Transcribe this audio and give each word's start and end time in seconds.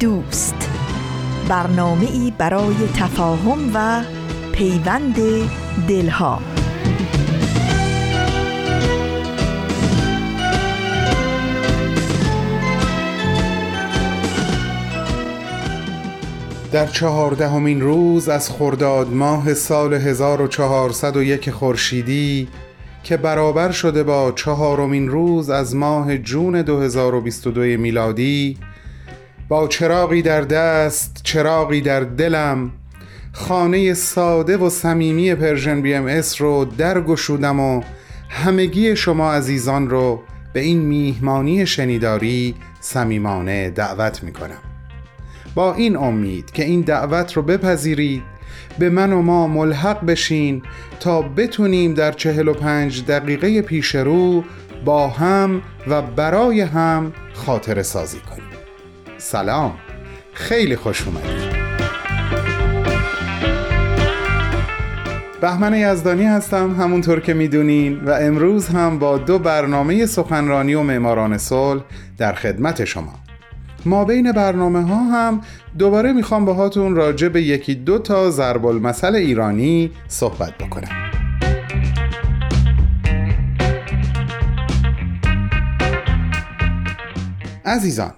دوست. 0.00 0.70
برنامه 1.48 2.10
ای 2.10 2.32
برای 2.38 2.76
تفاهم 2.96 3.70
و 3.74 4.04
پیوند 4.52 5.16
دلها. 5.88 6.40
در 16.72 16.86
چهاردهمین 16.86 17.80
روز 17.80 18.28
از 18.28 18.50
خرداد 18.50 19.12
ماه 19.12 19.54
سال 19.54 19.94
1401 19.94 21.50
خورشیدی 21.50 22.48
که 23.02 23.16
برابر 23.16 23.70
شده 23.70 24.02
با 24.02 24.32
چهارمین 24.32 25.08
روز 25.08 25.50
از 25.50 25.76
ماه 25.76 26.18
جون 26.18 26.62
2022 26.62 27.60
میلادی 27.60 28.58
با 29.48 29.68
چراغی 29.68 30.22
در 30.22 30.40
دست 30.40 31.20
چراغی 31.22 31.80
در 31.80 32.00
دلم. 32.00 32.70
خانه 33.32 33.94
ساده 33.94 34.56
و 34.56 34.70
صمیمی 34.70 35.34
Persian 35.34 35.82
BMS 35.82 36.40
رو 36.40 36.64
درگشودم 36.64 37.60
و 37.60 37.82
همگی 38.28 38.96
شما 38.96 39.32
عزیزان 39.32 39.90
رو 39.90 40.22
به 40.52 40.60
این 40.60 40.78
میهمانی 40.78 41.66
شنیداری 41.66 42.54
صمیمانه 42.80 43.70
دعوت 43.70 44.22
می 44.22 44.32
کنم 44.32 44.58
با 45.54 45.74
این 45.74 45.96
امید 45.96 46.50
که 46.50 46.64
این 46.64 46.80
دعوت 46.80 47.32
رو 47.32 47.42
بپذیرید 47.42 48.22
به 48.78 48.90
من 48.90 49.12
و 49.12 49.22
ما 49.22 49.46
ملحق 49.46 50.06
بشین 50.06 50.62
تا 51.00 51.22
بتونیم 51.22 51.94
در 51.94 52.12
چهل 52.12 52.48
و 52.48 52.54
پنج 52.54 53.04
دقیقه 53.04 53.62
پیش 53.62 53.94
رو 53.94 54.44
با 54.84 55.08
هم 55.08 55.62
و 55.86 56.02
برای 56.02 56.60
هم 56.60 57.12
خاطر 57.34 57.82
سازی 57.82 58.18
کنیم. 58.18 58.53
سلام. 59.18 59.74
خیلی 60.32 60.76
خوش 60.76 61.06
اومدید 61.06 61.54
بهمن 65.40 65.74
یزدانی 65.74 66.24
هستم 66.24 66.74
همونطور 66.74 67.20
که 67.20 67.34
می‌دونین 67.34 68.00
و 68.04 68.10
امروز 68.10 68.68
هم 68.68 68.98
با 68.98 69.18
دو 69.18 69.38
برنامه 69.38 70.06
سخنرانی 70.06 70.74
و 70.74 70.82
معماران 70.82 71.38
صلح 71.38 71.82
در 72.18 72.32
خدمت 72.32 72.84
شما. 72.84 73.14
ما 73.84 74.04
بین 74.04 74.32
برنامه 74.32 74.82
ها 74.82 75.04
هم 75.04 75.40
دوباره 75.78 76.12
می‌خوام 76.12 76.44
باهاتون 76.44 76.96
راجع 76.96 77.28
به 77.28 77.42
یکی 77.42 77.74
دو 77.74 77.98
تا 77.98 78.30
ضرب 78.30 78.66
المثل 78.66 79.14
ایرانی 79.14 79.90
صحبت 80.08 80.58
بکنم. 80.58 80.88
عزیزان 87.64 88.12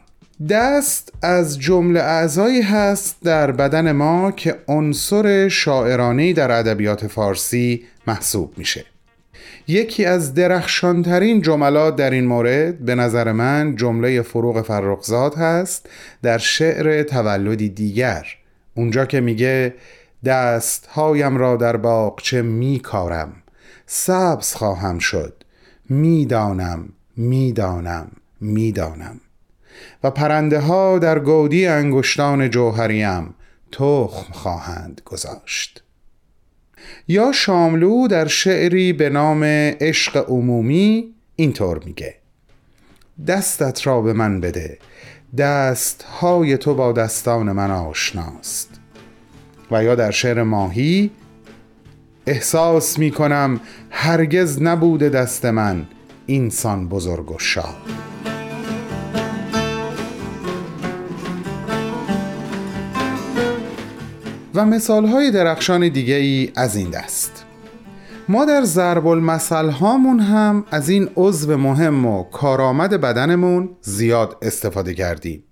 دست 0.48 1.12
از 1.22 1.58
جمله 1.58 2.00
اعضایی 2.00 2.62
هست 2.62 3.16
در 3.22 3.52
بدن 3.52 3.92
ما 3.92 4.30
که 4.30 4.56
عنصر 4.68 5.48
شاعرانه 5.48 6.32
در 6.32 6.50
ادبیات 6.50 7.06
فارسی 7.06 7.84
محسوب 8.06 8.52
میشه. 8.56 8.84
یکی 9.68 10.04
از 10.04 10.34
درخشانترین 10.34 11.42
جملات 11.42 11.96
در 11.96 12.10
این 12.10 12.26
مورد 12.26 12.78
به 12.78 12.94
نظر 12.94 13.32
من 13.32 13.76
جمله 13.76 14.22
فروغ 14.22 14.62
فرخزاد 14.62 15.34
هست 15.34 15.88
در 16.22 16.38
شعر 16.38 17.02
تولدی 17.02 17.68
دیگر. 17.68 18.26
اونجا 18.74 19.06
که 19.06 19.20
میگه 19.20 19.74
دست 20.24 20.86
هایم 20.86 21.36
را 21.36 21.56
در 21.56 21.76
باغچه 21.76 22.42
میکارم 22.42 23.32
سبز 23.86 24.54
خواهم 24.54 24.98
شد 24.98 25.34
می‌دانم 25.88 26.88
می‌دانم 27.16 28.10
می‌دانم. 28.40 29.20
و 30.04 30.10
پرنده 30.10 30.60
ها 30.60 30.98
در 30.98 31.18
گودی 31.18 31.66
انگشتان 31.66 32.50
جوهریم 32.50 33.34
تخم 33.72 34.32
خواهند 34.32 35.00
گذاشت. 35.04 35.82
یا 37.08 37.32
شاملو 37.32 38.08
در 38.08 38.26
شعری 38.26 38.92
به 38.92 39.10
نام 39.10 39.44
عشق 39.80 40.30
عمومی 40.30 41.14
اینطور 41.36 41.84
میگه. 41.84 42.14
دستت 43.26 43.86
را 43.86 44.00
به 44.00 44.12
من 44.12 44.40
بده 44.40 44.78
دست 45.38 46.02
های 46.02 46.58
تو 46.58 46.74
با 46.74 46.92
دستان 46.92 47.52
من 47.52 47.70
آشناست. 47.70 48.70
و 49.70 49.84
یا 49.84 49.94
در 49.94 50.10
شعر 50.10 50.42
ماهی 50.42 51.10
احساس 52.26 52.98
می 52.98 53.10
کنم 53.10 53.60
هرگز 53.90 54.62
نبوده 54.62 55.08
دست 55.08 55.44
من 55.44 55.86
اینسان 56.26 56.88
بزرگ 56.88 57.30
و 57.30 57.38
شاد. 57.38 58.15
و 64.56 64.66
مثالهای 64.66 65.30
درخشان 65.30 65.88
دیگه 65.88 66.14
ای 66.14 66.52
از 66.56 66.76
این 66.76 66.90
دست. 66.90 67.44
ما 68.28 68.44
در 68.44 68.64
ضرب 68.64 69.06
المثل 69.06 69.70
هامون 69.70 70.20
هم 70.20 70.64
از 70.70 70.88
این 70.88 71.10
عضو 71.16 71.56
مهم 71.56 72.06
و 72.06 72.22
کارآمد 72.22 72.90
بدنمون 73.00 73.70
زیاد 73.80 74.36
استفاده 74.42 74.94
کردیم. 74.94 75.44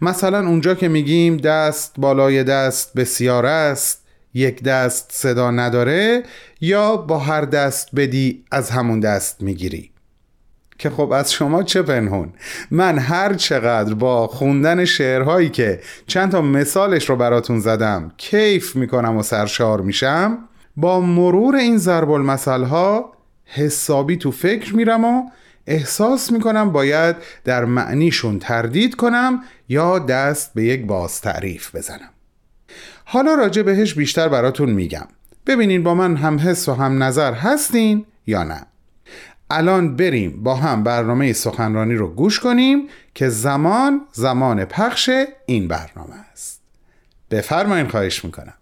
مثلا 0.00 0.48
اونجا 0.48 0.74
که 0.74 0.88
میگیم 0.88 1.36
دست 1.36 1.94
بالای 1.98 2.44
دست 2.44 2.94
بسیار 2.94 3.46
است 3.46 4.04
یک 4.34 4.62
دست 4.62 5.12
صدا 5.12 5.50
نداره 5.50 6.22
یا 6.60 6.96
با 6.96 7.18
هر 7.18 7.40
دست 7.40 7.88
بدی 7.96 8.44
از 8.50 8.70
همون 8.70 9.00
دست 9.00 9.42
می‌گیری 9.42 9.93
که 10.78 10.90
خب 10.90 11.12
از 11.12 11.32
شما 11.32 11.62
چه 11.62 11.82
پنهون؟ 11.82 12.32
من 12.70 12.98
هر 12.98 13.34
چقدر 13.34 13.94
با 13.94 14.26
خوندن 14.26 14.84
شعرهایی 14.84 15.48
که 15.48 15.80
چند 16.06 16.32
تا 16.32 16.42
مثالش 16.42 17.10
رو 17.10 17.16
براتون 17.16 17.60
زدم 17.60 18.12
کیف 18.16 18.76
می‌کنم 18.76 19.16
و 19.16 19.22
سرشار 19.22 19.80
میشم 19.80 20.38
با 20.76 21.00
مرور 21.00 21.56
این 21.56 21.78
ضرب 21.78 22.08
ها 22.48 23.12
حسابی 23.44 24.16
تو 24.16 24.30
فکر 24.30 24.76
میرم 24.76 25.04
و 25.04 25.30
احساس 25.66 26.32
می‌کنم 26.32 26.72
باید 26.72 27.16
در 27.44 27.64
معنیشون 27.64 28.38
تردید 28.38 28.94
کنم 28.94 29.42
یا 29.68 29.98
دست 29.98 30.54
به 30.54 30.64
یک 30.64 30.86
باز 30.86 31.20
تعریف 31.20 31.76
بزنم. 31.76 32.10
حالا 33.04 33.34
راجع 33.34 33.62
بهش 33.62 33.94
بیشتر 33.94 34.28
براتون 34.28 34.70
میگم. 34.70 35.06
ببینین 35.46 35.82
با 35.82 35.94
من 35.94 36.16
هم 36.16 36.38
حس 36.38 36.68
و 36.68 36.74
هم 36.74 37.02
نظر 37.02 37.32
هستین 37.32 38.06
یا 38.26 38.44
نه. 38.44 38.66
الان 39.50 39.96
بریم 39.96 40.42
با 40.42 40.54
هم 40.54 40.82
برنامه 40.82 41.32
سخنرانی 41.32 41.94
رو 41.94 42.08
گوش 42.08 42.40
کنیم 42.40 42.88
که 43.14 43.28
زمان 43.28 44.00
زمان 44.12 44.64
پخش 44.64 45.10
این 45.46 45.68
برنامه 45.68 46.14
است. 46.32 46.60
بفرمایین 47.30 47.88
خواهش 47.88 48.24
می‌کنم. 48.24 48.54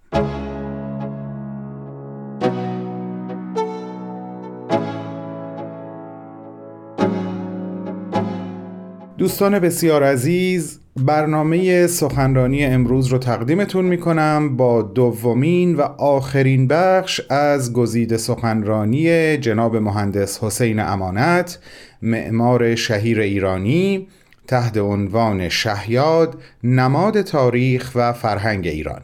دوستان 9.18 9.58
بسیار 9.58 10.04
عزیز 10.04 10.81
برنامه 10.96 11.86
سخنرانی 11.86 12.64
امروز 12.64 13.06
رو 13.06 13.18
تقدیمتون 13.18 13.84
می 13.84 13.98
کنم 13.98 14.56
با 14.56 14.82
دومین 14.82 15.74
و 15.74 15.80
آخرین 15.98 16.68
بخش 16.68 17.20
از 17.30 17.72
گزیده 17.72 18.16
سخنرانی 18.16 19.36
جناب 19.36 19.76
مهندس 19.76 20.44
حسین 20.44 20.80
امانت 20.80 21.58
معمار 22.02 22.74
شهیر 22.74 23.20
ایرانی 23.20 24.08
تحت 24.46 24.78
عنوان 24.78 25.48
شهیاد 25.48 26.42
نماد 26.64 27.22
تاریخ 27.22 27.92
و 27.94 28.12
فرهنگ 28.12 28.66
ایران. 28.66 29.00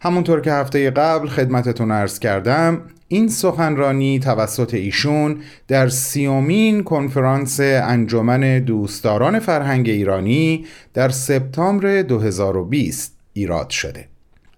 همونطور 0.00 0.40
که 0.40 0.52
هفته 0.52 0.90
قبل 0.90 1.28
خدمتتون 1.28 1.90
ارز 1.90 2.18
کردم 2.18 2.82
این 3.12 3.28
سخنرانی 3.28 4.18
توسط 4.18 4.74
ایشون 4.74 5.42
در 5.68 5.88
سیومین 5.88 6.82
کنفرانس 6.82 7.60
انجمن 7.60 8.58
دوستداران 8.58 9.38
فرهنگ 9.38 9.88
ایرانی 9.88 10.66
در 10.94 11.08
سپتامبر 11.08 12.02
2020 12.02 13.16
ایراد 13.32 13.70
شده. 13.70 14.08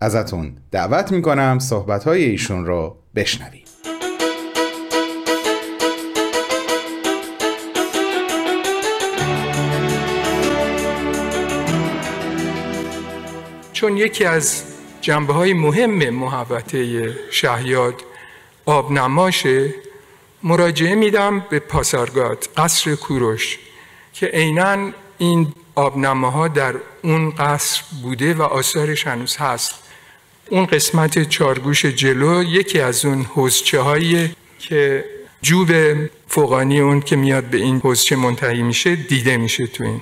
ازتون 0.00 0.52
دعوت 0.70 1.12
می‌کنم 1.12 1.58
صحبتهای 1.58 2.24
ایشون 2.24 2.66
رو 2.66 2.96
بشنوید 3.14 3.68
چون 13.72 13.96
یکی 13.96 14.24
از 14.24 14.62
جنبه 15.00 15.32
های 15.32 15.52
مهم 15.52 16.10
محوطه 16.10 17.10
شهیاد 17.30 17.94
آبنماشه 18.66 19.74
مراجعه 20.42 20.94
میدم 20.94 21.40
به 21.50 21.58
پاسارگاد 21.58 22.48
قصر 22.56 22.94
کوروش 22.94 23.58
که 24.12 24.26
عینا 24.26 24.92
این 25.18 25.52
آبنماها 25.74 26.48
در 26.48 26.74
اون 27.02 27.30
قصر 27.30 27.82
بوده 28.02 28.34
و 28.34 28.42
آثارش 28.42 29.06
هنوز 29.06 29.36
هست. 29.36 29.74
اون 30.50 30.66
قسمت 30.66 31.28
چارگوش 31.28 31.84
جلو 31.86 32.42
یکی 32.42 32.80
از 32.80 33.04
اون 33.04 33.22
حوزچه 33.22 33.80
هایی 33.80 34.36
که 34.58 35.04
جوب 35.42 35.68
فوقانی 36.28 36.80
اون 36.80 37.00
که 37.00 37.16
میاد 37.16 37.44
به 37.44 37.56
این 37.56 37.80
حوزچه 37.80 38.16
منتهی 38.16 38.62
میشه 38.62 38.96
دیده 38.96 39.36
میشه 39.36 39.66
تو 39.66 39.84
این. 39.84 40.00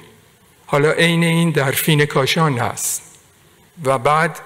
حالا 0.67 0.91
عین 0.91 1.25
این 1.25 1.51
در 1.51 1.71
فین 1.71 2.07
کاشان 2.07 2.59
هست. 2.59 3.03
و 3.85 3.99
بعد 3.99 4.41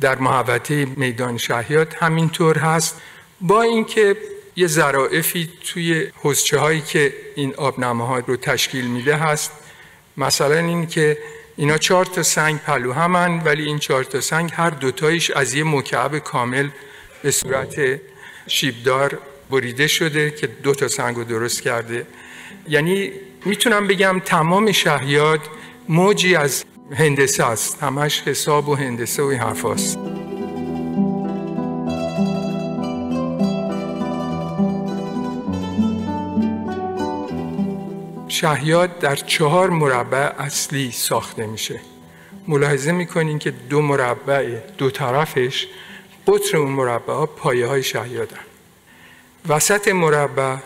در 0.00 0.18
محوطه 0.18 0.84
میدان 0.96 1.38
شهیات 1.38 2.02
همینطور 2.02 2.58
هست. 2.58 3.00
با 3.40 3.62
اینکه 3.62 4.16
یه 4.56 4.66
ظرافی 4.66 5.48
توی 5.64 6.06
حوزچه 6.22 6.58
هایی 6.58 6.80
که 6.80 7.14
این 7.34 7.54
آبنامه 7.54 8.06
ها 8.06 8.18
رو 8.18 8.36
تشکیل 8.36 8.86
میده 8.86 9.16
هست 9.16 9.50
مثلا 10.16 10.58
این 10.58 10.86
که 10.86 11.18
اینا 11.56 11.78
چهار 11.78 12.04
تا 12.04 12.22
سنگ 12.22 12.58
پلو 12.60 12.92
همن 12.92 13.42
ولی 13.44 13.64
این 13.64 13.78
چهار 13.78 14.04
تا 14.04 14.20
سنگ 14.20 14.50
هر 14.54 14.70
دوتایش 14.70 15.30
از 15.30 15.54
یه 15.54 15.64
مکعب 15.64 16.18
کامل 16.18 16.68
به 17.22 17.30
صورت 17.30 18.00
شیبدار 18.46 19.18
بریده 19.50 19.86
شده 19.86 20.30
که 20.30 20.46
دو 20.46 20.74
تا 20.74 20.88
سنگ 20.88 21.16
رو 21.16 21.24
درست 21.24 21.62
کرده 21.62 22.06
یعنی 22.68 23.10
می‌تونم 23.44 23.86
بگم 23.86 24.22
تمام 24.24 24.72
شهیاد 24.72 25.40
موجی 25.88 26.36
از 26.36 26.64
هندسه 26.92 27.44
است 27.44 27.82
همش 27.82 28.20
حساب 28.20 28.68
و 28.68 28.74
هندسه 28.74 29.22
و 29.22 29.26
این 29.26 29.40
حرف 29.40 29.64
هست. 29.64 30.25
شهیاد 38.46 38.98
در 38.98 39.16
چهار 39.16 39.70
مربع 39.70 40.32
اصلی 40.38 40.92
ساخته 40.92 41.46
میشه. 41.46 41.80
ملاحظه 42.48 42.92
می‌کنین 42.92 43.38
که 43.38 43.50
دو 43.50 43.82
مربع 43.82 44.58
دو 44.78 44.90
طرفش 44.90 45.66
قطر 46.26 46.56
اون 46.56 46.72
مربع 46.72 47.12
ها 47.12 47.26
پایه 47.26 47.66
های 47.66 47.82
شهیادن. 47.82 48.44
وسط 49.48 49.88
مربع 49.88 50.56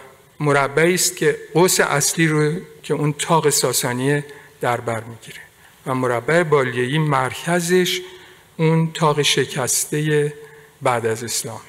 مربعی 0.40 0.94
است 0.94 1.16
که 1.16 1.36
قوس 1.54 1.80
اصلی 1.80 2.26
رو 2.26 2.52
که 2.82 2.94
اون 2.94 3.12
تاق 3.12 3.50
ساسانی 3.50 4.22
در 4.60 4.80
بر 4.80 5.00
می‌گیره 5.00 5.40
و 5.86 5.94
مربع 5.94 6.42
بالیهی 6.42 6.98
مرکزش 6.98 8.00
اون 8.56 8.92
تاق 8.92 9.22
شکسته 9.22 10.34
بعد 10.82 11.06
از 11.06 11.24
اسلام. 11.24 11.60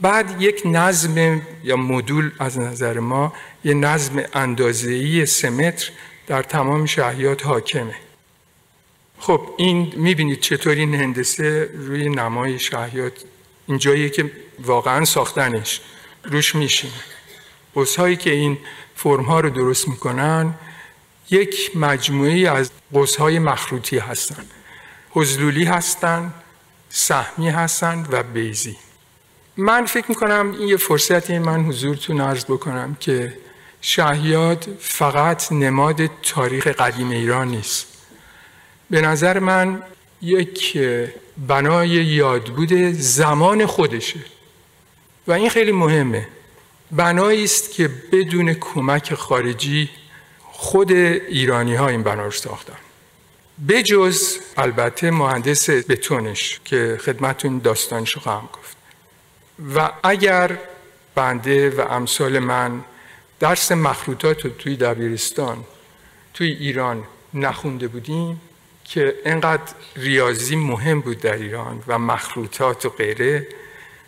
بعد 0.00 0.42
یک 0.42 0.62
نظم 0.64 1.42
یا 1.64 1.76
مدول 1.76 2.30
از 2.38 2.58
نظر 2.58 2.98
ما 2.98 3.32
یه 3.64 3.74
نظم 3.74 4.22
اندازه‌ای 4.34 5.26
سمتر 5.26 5.90
در 6.26 6.42
تمام 6.42 6.86
شهیات 6.86 7.46
حاکمه. 7.46 7.94
خب 9.18 9.40
این 9.56 9.92
می‌بینید 9.96 10.40
چطور 10.40 10.72
این 10.72 10.94
هندسه 10.94 11.70
روی 11.74 12.08
نمای 12.08 12.58
شهیات 12.58 13.12
اینجایی 13.66 14.10
که 14.10 14.30
واقعا 14.58 15.04
ساختنش 15.04 15.80
روش 16.24 16.54
میشینه. 16.54 16.92
قوسهایی 17.74 18.16
که 18.16 18.30
این 18.30 18.58
فرم 18.94 19.24
ها 19.24 19.40
رو 19.40 19.50
درست 19.50 19.88
می‌کنن 19.88 20.54
یک 21.30 21.76
مجموعه 21.76 22.50
از 22.50 22.70
قوسهای 22.92 23.38
مخروطی 23.38 23.98
هستن. 23.98 24.46
حزلولی 25.10 25.64
هستن 25.64 26.34
سهمی 26.88 27.48
هستن 27.48 28.06
و 28.10 28.22
بیزی 28.22 28.76
من 29.60 29.86
فکر 29.86 30.04
می‌کنم 30.08 30.54
این 30.58 30.68
یه 30.68 30.76
فرصتی 30.76 31.38
من 31.38 31.64
حضورتون 31.64 32.20
عرض 32.20 32.44
بکنم 32.44 32.96
که 33.00 33.34
شهیاد 33.80 34.66
فقط 34.80 35.52
نماد 35.52 36.10
تاریخ 36.22 36.66
قدیم 36.66 37.10
ایران 37.10 37.48
نیست. 37.48 37.86
به 38.90 39.00
نظر 39.00 39.38
من 39.38 39.82
یک 40.22 40.78
بنای 41.46 41.88
یادبود 41.88 42.72
زمان 42.92 43.66
خودشه. 43.66 44.20
و 45.26 45.32
این 45.32 45.50
خیلی 45.50 45.72
مهمه. 45.72 46.28
بنایی 46.90 47.44
است 47.44 47.72
که 47.72 47.90
بدون 48.12 48.54
کمک 48.54 49.14
خارجی 49.14 49.90
خود 50.42 50.92
ایرانی 50.92 51.74
ها 51.74 51.88
این 51.88 52.02
بنا 52.02 52.24
رو 52.24 52.30
ساختن. 52.30 52.78
بجز 53.68 54.36
البته 54.56 55.10
مهندس 55.10 55.70
بتونش 55.70 56.60
که 56.64 56.98
خدمتون 57.04 57.58
داستانش 57.58 58.12
رو 58.12 58.20
خواهم 58.20 58.48
گفت. 58.52 58.77
و 59.74 59.90
اگر 60.02 60.58
بنده 61.14 61.70
و 61.70 61.80
امثال 61.80 62.38
من 62.38 62.84
درس 63.40 63.72
مخروطات 63.72 64.44
رو 64.44 64.50
توی 64.50 64.76
دبیرستان 64.76 65.64
توی 66.34 66.48
ایران 66.48 67.04
نخونده 67.34 67.88
بودیم 67.88 68.40
که 68.84 69.14
انقدر 69.24 69.72
ریاضی 69.96 70.56
مهم 70.56 71.00
بود 71.00 71.20
در 71.20 71.34
ایران 71.34 71.82
و 71.86 71.98
مخروطات 71.98 72.86
و 72.86 72.88
غیره 72.88 73.46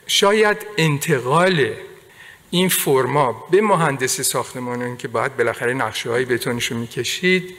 شاید 0.07 0.67
انتقال 0.79 1.73
این 2.51 2.69
فرما 2.69 3.49
به 3.51 3.61
مهندس 3.61 4.21
ساختمان 4.21 4.97
که 4.97 5.09
باید 5.09 5.37
بالاخره 5.37 5.75
نقشه 5.75 6.11
های 6.11 6.25
بتونش 6.25 6.73
می‌کشید 6.73 7.55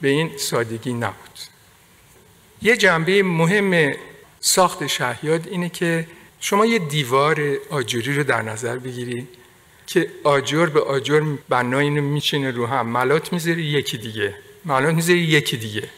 به 0.00 0.08
این 0.08 0.30
سادگی 0.36 0.92
نبود. 0.92 1.38
یه 2.62 2.76
جنبه 2.76 3.22
مهم 3.22 3.94
ساخت 4.40 4.86
شهیاد 4.86 5.48
اینه 5.48 5.68
که 5.68 6.06
شما 6.40 6.66
یه 6.66 6.78
دیوار 6.78 7.58
آجوری 7.70 8.14
رو 8.14 8.24
در 8.24 8.42
نظر 8.42 8.78
بگیرید 8.78 9.28
که 9.86 10.10
آجر 10.24 10.66
به 10.66 10.80
آجر 10.80 11.20
بنا 11.48 11.78
اینو 11.78 12.02
میچینه 12.02 12.50
رو 12.50 12.66
هم. 12.66 12.86
ملات 12.86 13.32
می‌ذاری 13.32 13.62
یکی 13.62 13.98
دیگه. 13.98 14.34
ملات 14.64 14.94
می‌ذاری 14.94 15.18
یکی 15.18 15.56
دیگه. 15.56 15.88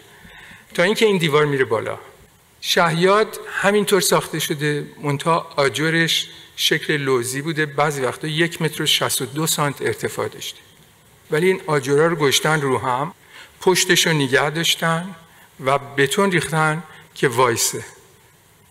تا 0.74 0.82
اینکه 0.82 1.06
این 1.06 1.18
دیوار 1.18 1.44
میره 1.46 1.64
بالا. 1.64 1.98
شهیاد 2.60 3.40
همینطور 3.48 4.00
ساخته 4.00 4.38
شده. 4.38 4.86
منتها 5.02 5.52
آجرش 5.56 6.28
شکل 6.56 6.96
لوزی 6.96 7.42
بوده. 7.42 7.66
بعضی 7.66 8.00
وقتا 8.00 8.28
یک 8.28 8.62
متر 8.62 8.82
و 8.82 8.86
شست 8.86 9.22
و 9.22 9.26
دو 9.26 9.46
سانت 9.46 9.82
ارتفاع 9.82 10.28
داشته. 10.28 10.58
ولی 11.30 11.46
این 11.46 11.60
آجرها 11.66 12.06
رو 12.06 12.16
گشتن 12.16 12.60
رو 12.60 12.78
هم. 12.78 13.14
پشتش 13.60 14.06
رو 14.06 14.12
نگه 14.12 14.50
داشتن 14.50 15.14
و 15.64 15.78
بتون 15.78 16.32
ریختن 16.32 16.82
که 17.14 17.28
وایسه. 17.28 17.84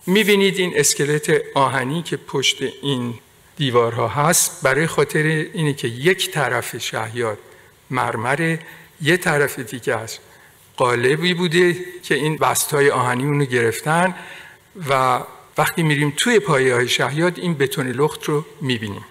می‌بینید 0.06 0.58
این 0.58 0.72
اسکلت 0.76 1.42
آهنی 1.54 2.02
که 2.02 2.16
پشت 2.16 2.62
این 2.82 3.14
دیوارها 3.56 4.08
هست 4.08 4.62
برای 4.62 4.86
خاطر 4.86 5.22
اینه 5.52 5.74
که 5.74 5.88
یک 5.88 6.30
طرف 6.30 6.76
شهیاد 6.76 7.38
مرمره 7.90 8.58
یه 9.02 9.16
طرف 9.16 9.58
دیگه 9.58 9.96
است 9.96 10.20
قالبی 10.76 11.34
بوده 11.34 11.76
که 12.02 12.14
این 12.14 12.36
بستای 12.36 12.90
آهنی 12.90 13.24
اونو 13.24 13.44
گرفتن 13.44 14.14
و 14.88 15.20
وقتی 15.58 15.82
میریم 15.82 16.12
توی 16.16 16.38
پایه 16.38 16.74
های 16.74 16.88
شهیاد 16.88 17.38
این 17.38 17.54
بتون 17.54 17.86
لخت 17.86 18.24
رو 18.24 18.44
می‌بینیم. 18.60 19.04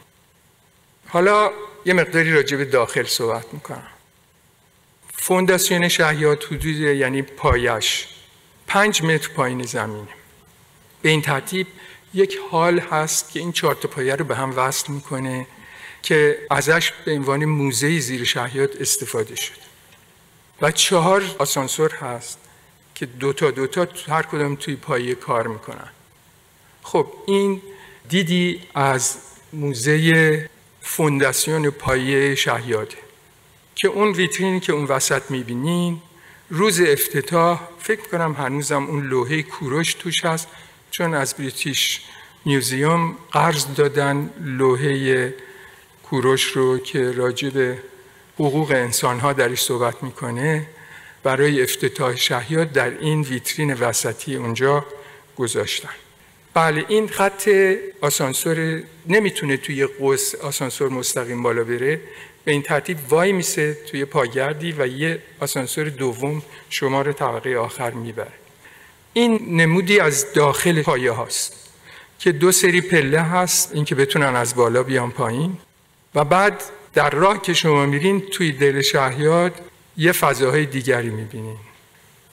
حالا 1.07 1.51
یه 1.86 1.93
مقداری 1.93 2.33
راجع 2.33 2.57
به 2.57 2.65
داخل 2.65 3.03
صحبت 3.03 3.53
می‌کنم. 3.53 3.88
فونداسیون 5.13 5.88
شهیاد 5.88 6.43
حدود 6.43 6.65
یعنی 6.65 7.21
پایش 7.21 8.07
پنج 8.67 9.03
متر 9.03 9.29
پایین 9.29 9.63
زمینه. 9.63 10.20
به 11.01 11.10
این 11.10 11.22
ترتیب 11.22 11.67
یک 12.13 12.38
حال 12.51 12.79
هست 12.79 13.31
که 13.31 13.39
این 13.39 13.51
چهار 13.51 13.75
پایه 13.75 14.15
رو 14.15 14.25
به 14.25 14.36
هم 14.36 14.53
وصل 14.58 14.93
می‌کنه 14.93 15.48
که 16.01 16.38
ازش 16.50 16.91
به 17.05 17.12
عنوان 17.12 17.46
موزه 17.46 18.00
زیر 18.00 18.24
شهیات 18.24 18.81
استفاده 18.81 19.36
شده. 19.36 19.55
و 20.62 20.72
چهار 20.72 21.24
آسانسور 21.39 21.91
هست 21.91 22.39
که 22.96 23.05
دوتا 23.05 23.51
دوتا 23.51 23.88
هر 24.08 24.24
کدام 24.24 24.55
توی 24.55 24.75
پایه 24.75 25.15
کار 25.15 25.48
می‌کنن. 25.48 25.89
خب 26.84 27.08
این 27.27 27.62
دیدی 28.10 28.62
از 28.75 29.17
موزه 29.53 30.50
فونداسیون 30.81 31.70
پایه 31.70 32.36
شهیاده 32.36 32.98
که 33.75 33.88
اون 33.88 34.12
ویترینی 34.12 34.60
که 34.60 34.74
اون 34.74 34.86
وسط 34.86 35.22
می‌بینین 35.31 36.01
روز 36.50 36.81
افتتاح 36.81 37.62
فکر 37.79 38.01
کنم 38.01 38.34
هنوزم 38.34 38.84
اون 38.84 39.08
لوحه 39.08 39.41
کوروش 39.41 39.93
توش 39.93 40.25
هست. 40.25 40.48
چون 40.91 41.13
از 41.13 41.33
بریتیش 41.33 42.01
میوزیوم 42.45 43.17
قرض 43.31 43.65
دادن 43.75 44.29
لوحه 44.41 45.33
کوروش 46.03 46.43
رو 46.43 46.77
که 46.77 47.12
راجع 47.12 47.50
به 47.50 47.77
حقوق 48.36 48.71
انسان 48.71 49.19
ها 49.19 49.33
درش 49.33 49.62
صحبت 49.62 50.03
می‌کنه 50.03 50.67
برای 51.24 51.63
افتتاح 51.63 52.15
شهیات 52.15 52.74
در 52.74 52.89
این 53.00 53.21
ویترین 53.21 53.74
وسطی 53.74 54.36
اونجا 54.36 54.86
گذاشتن. 55.38 55.89
بله 56.53 56.86
این 56.88 57.07
خط 57.07 57.50
آسانسور 58.01 58.83
نمی‌تونه 59.07 59.57
توی 59.57 59.86
قوس 59.86 60.36
آسانسور 60.36 60.89
مستقیم 60.89 61.43
بالا 61.43 61.63
بره. 61.63 62.01
به 62.43 62.51
این 62.51 62.62
ترتیب 62.62 62.98
وای 63.10 63.31
میسه 63.31 63.74
توی 63.74 64.05
پاگردی 64.05 64.71
و 64.71 64.88
یه 64.88 65.21
آسانسور 65.39 65.89
دوم 65.89 66.41
شما 66.69 67.01
رو 67.01 67.13
طبقه 67.13 67.55
آخر 67.55 67.91
می‌بره. 67.91 68.40
این 69.13 69.62
نمودی 69.62 70.00
از 70.00 70.34
داخل 70.34 70.82
پایه 70.82 71.12
هاست 71.12 71.70
که 72.20 72.32
دو 72.32 72.51
سری 72.51 72.82
پله 72.82 73.22
هست 73.22 73.72
اینکه 73.74 73.96
بتونن 73.96 74.36
از 74.36 74.56
بالا 74.56 74.84
بیان 74.84 75.12
پایین. 75.12 75.58
و 76.15 76.25
بعد 76.25 76.63
در 76.94 77.10
راه 77.10 77.41
که 77.41 77.53
شما 77.53 77.86
میرین 77.86 78.22
توی 78.22 78.51
دل 78.51 78.82
شهیاد 78.82 79.62
یه 79.98 80.12
فضاهای 80.12 80.65
دیگری 80.65 81.10
می‌بینین. 81.10 81.58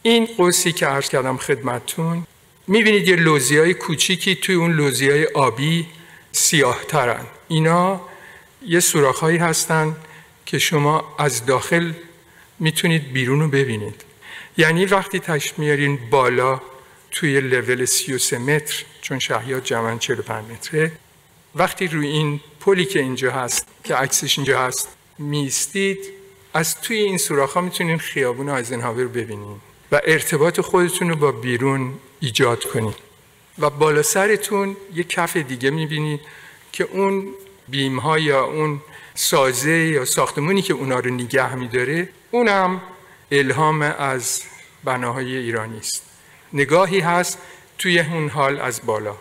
این 0.02 0.28
قوسی 0.36 0.72
که 0.72 0.86
عرض 0.86 1.08
کردم 1.08 1.36
خدمتتون 1.36 2.26
می‌بینید 2.66 3.08
یه 3.08 3.16
لوزی 3.16 3.58
های 3.58 3.74
کوچیکی 3.74 4.34
توی 4.34 4.54
اون 4.54 4.72
لوزی 4.72 5.10
های 5.10 5.24
آبی 5.24 5.86
سیاه 6.32 6.84
ترن 6.88 7.26
اینا 7.48 8.00
یه 8.66 8.80
سوراخ 8.80 9.18
هایی 9.18 9.38
هستن 9.38 9.96
که 10.46 10.58
شما 10.58 11.14
از 11.18 11.46
داخل 11.46 11.92
می‌تونید 12.58 13.12
بیرون 13.12 13.40
رو 13.40 13.48
ببینید. 13.48 14.04
یعنی 14.58 14.84
وقتی 14.84 15.20
تشت 15.20 15.58
میارین 15.58 15.98
بالا 16.10 16.60
توی 17.10 17.40
لول 17.40 17.84
33 17.84 18.38
متر 18.38 18.84
چون 19.00 19.18
شهیات 19.18 19.64
جمعا 19.64 19.96
45 19.96 20.44
متره 20.50 20.92
وقتی 21.54 21.86
روی 21.86 22.06
این 22.06 22.40
پلی 22.60 22.84
که 22.84 23.00
اینجا 23.00 23.32
هست 23.32 23.66
که 23.84 23.94
عکسش 23.94 24.38
اینجا 24.38 24.60
هست 24.60 24.88
میستید 25.18 25.98
از 26.54 26.80
توی 26.80 26.96
این 26.96 27.18
سوراخ 27.18 27.52
ها 27.52 27.60
می‌تونین 27.60 27.98
خیابون 27.98 28.48
آیزنهاور 28.48 29.02
رو 29.02 29.08
ببینید 29.08 29.60
و 29.92 30.00
ارتباط 30.04 30.60
خودتون 30.60 31.08
رو 31.08 31.16
با 31.16 31.32
بیرون 31.32 31.94
ایجاد 32.20 32.64
کنید 32.64 32.96
و 33.58 33.70
بالا 33.70 34.02
سرتون 34.02 34.76
یه 34.94 35.04
کف 35.04 35.36
دیگه 35.36 35.70
می‌بینید 35.70 36.20
که 36.72 36.84
اون 36.84 37.34
بیم 37.68 37.98
ها 37.98 38.18
یا 38.18 38.44
اون 38.44 38.80
سازه 39.14 39.72
یا 39.72 40.04
ساختمونی 40.04 40.62
که 40.62 40.74
اونا 40.74 40.98
رو 40.98 41.10
نگه 41.10 41.54
میداره 41.54 42.08
اونم 42.30 42.80
الهام 43.30 43.82
از 43.82 44.42
بناهای 44.84 45.36
ایرانی 45.36 45.78
است. 45.78 46.02
نگاهی 46.52 47.00
هست 47.00 47.38
توی 47.78 48.00
اون 48.00 48.28
حال 48.28 48.60
از 48.60 48.80
بالا. 48.86 49.16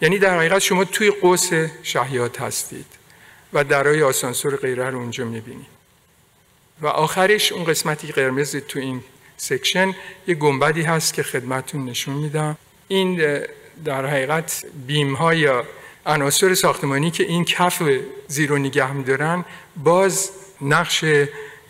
یعنی 0.00 0.18
در 0.18 0.38
حقیقت 0.38 0.58
شما 0.58 0.84
توی 0.84 1.10
قوس 1.10 1.50
شهیات 1.82 2.40
هستید 2.40 2.86
و 3.52 3.64
درای 3.64 4.02
آسانسور 4.02 4.56
غیره 4.56 4.90
رو 4.90 4.98
اونجا 4.98 5.24
می‌بینید. 5.24 5.74
و 6.80 6.86
آخرش 6.86 7.52
اون 7.52 7.64
قسمتی 7.64 8.12
قرمز 8.12 8.56
تو 8.56 8.78
این 8.78 9.04
سکشن 9.36 9.94
یه 10.26 10.34
گنبدی 10.34 10.82
هست 10.82 11.14
که 11.14 11.22
خدمتون 11.22 11.84
نشون 11.84 12.14
میدم. 12.14 12.56
این 12.88 13.40
در 13.84 14.06
حقیقت 14.06 14.64
بیم 14.86 15.14
ها 15.14 15.34
یا 15.34 15.64
عناصر 16.06 16.54
ساختمانی 16.54 17.10
که 17.10 17.24
این 17.24 17.44
کف 17.44 17.82
زیر 18.28 18.52
و 18.52 18.58
نگه 18.58 18.92
میدارن 18.92 19.44
باز 19.76 20.30
نقش 20.60 21.04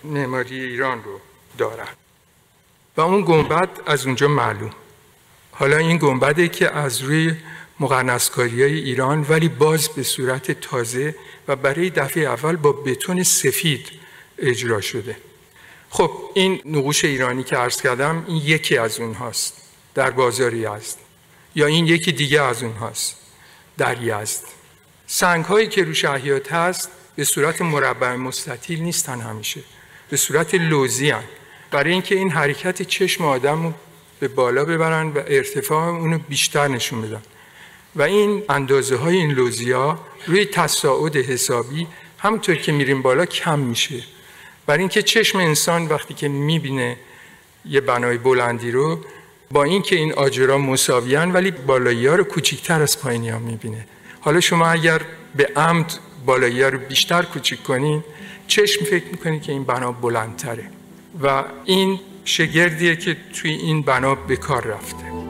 معماری 0.04 0.61
ایران 0.61 1.04
رو 1.04 1.21
دارن 1.58 1.88
و 2.96 3.00
اون 3.00 3.25
گنبد 3.26 3.68
از 3.87 4.06
اونجا 4.06 4.28
معلوم. 4.28 4.73
حالا 5.52 5.76
این 5.76 5.96
گنبده 5.96 6.49
که 6.49 6.70
از 6.70 7.00
روی 7.00 7.34
مقنسکاری 7.80 8.62
های 8.62 8.75
ایران 8.75 9.26
ولی 9.28 9.49
باز 9.49 9.88
به 9.88 10.02
صورت 10.02 10.50
تازه 10.50 11.14
و 11.49 11.56
برای 11.56 11.90
دفعه 11.90 12.23
اول 12.25 12.56
با 12.56 12.73
بتون 12.73 13.23
سفید 13.23 13.90
اجرا 14.38 14.80
شده. 14.80 15.16
خب 15.90 16.11
این 16.34 16.61
نقوش 16.64 17.04
ایرانی 17.04 17.44
که 17.44 17.56
عرض 17.56 17.82
کردم 17.82 18.25
این 18.28 18.37
یکی 18.37 18.78
از 18.78 19.00
اونهاست. 19.00 19.54
در 19.94 20.11
بازاری 20.11 20.66
است. 20.66 20.99
یا 21.54 21.66
این 21.66 21.87
یکی 21.87 22.12
دیگه 22.12 22.42
از 22.42 22.62
اونهاست. 22.62 23.16
در 23.78 24.02
یزد 24.02 24.42
سنگ 25.06 25.44
هایی 25.44 25.68
که 25.68 25.84
رو 25.84 25.94
شهیات 25.94 26.52
هست 26.52 26.90
به 27.16 27.25
صورت 27.25 27.62
مربع 27.62 28.14
مستطیل 28.14 28.82
نیستن 28.82 29.20
همیشه. 29.20 29.61
به 30.11 30.16
صورت 30.16 30.54
لوزی 30.54 31.11
هن. 31.11 31.25
برای 31.75 31.93
اینکه 31.93 32.14
این 32.14 32.31
حرکت 32.31 32.83
چشم 32.83 33.25
آدم 33.25 33.62
رو 33.62 33.73
به 34.21 34.28
بالا 34.28 34.64
ببرن 34.64 35.09
و 35.09 35.23
ارتفاع 35.26 35.88
اونو 35.88 36.19
بیشتر 36.19 36.69
نشون 36.69 37.02
بدن. 37.02 37.23
و 37.97 38.02
این 38.02 38.43
اندازه 38.49 38.97
های 38.97 39.16
این 39.16 39.31
لوزیا 39.31 39.99
روی 40.26 40.45
تصاعد 40.45 41.16
حسابی 41.16 41.87
همونطور 42.19 42.54
که 42.54 42.73
میریم 42.73 43.02
بالا 43.02 43.26
کم 43.26 43.59
میشه. 43.59 44.04
برای 44.66 44.81
اینکه 44.81 45.02
چشم 45.02 45.38
انسان 45.38 45.87
وقتی 45.87 46.14
که 46.14 46.28
می‌بینه 46.28 46.97
یه 47.64 47.81
بنای 47.81 48.19
بلندی 48.19 48.71
رو 48.71 49.00
با 49.50 49.64
اینکه 49.64 49.97
این 49.97 50.12
آجرا 50.12 50.59
مساویان 50.59 51.33
ولی 51.33 51.50
بالایی 51.50 52.07
ها 52.07 52.14
رو 52.14 52.25
کوچیکتر 52.25 52.83
از 52.83 53.00
پایینی 53.00 53.28
ها 53.28 53.38
می‌بینه. 53.38 53.87
حالا 54.21 54.40
شما 54.40 54.66
اگر 54.66 55.00
به 55.37 55.50
عمد 55.57 55.93
بالایی 56.26 56.62
ها 56.62 56.69
رو 56.69 56.78
بیشتر 56.78 57.23
کوچیک 57.23 57.62
کنین 57.62 58.04
چشم 58.47 58.85
فکر 58.85 59.04
می‌کنید 59.04 59.43
که 59.43 59.52
این 59.52 59.64
بنا 59.64 59.93
بلندتره. 59.93 60.74
و 61.23 61.44
این 61.64 62.00
شگردیه 62.25 62.97
که 62.97 63.16
توی 63.35 63.50
این 63.50 63.83
بنا 63.83 64.14
به 64.14 64.37
کار 64.37 64.64
رفته. 64.66 65.24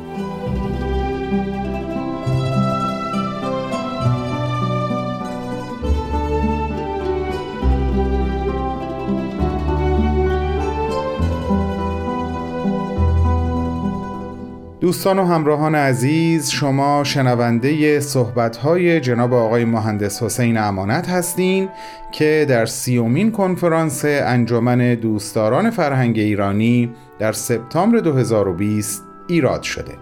دوستان 14.85 15.19
و 15.19 15.25
همراهان 15.25 15.75
عزیز 15.75 16.50
شما 16.50 17.05
شنونده 17.05 18.00
صحبت‌های 18.00 19.00
جناب 19.00 19.35
آقای 19.35 19.64
مهندس 19.64 20.23
حسین 20.23 20.59
امانت 20.59 21.09
هستین 21.09 21.69
که 22.12 22.47
در 22.49 22.67
سیومین 22.67 23.33
کنفرانس 23.33 24.05
انجمن 24.05 24.95
دوستداران 24.95 25.71
فرهنگ 25.71 26.19
ایرانی 26.19 26.91
در 27.19 27.33
سپتامبر 27.33 27.99
2020 27.99 29.03
ایراد 29.29 29.62
شده. 29.62 29.93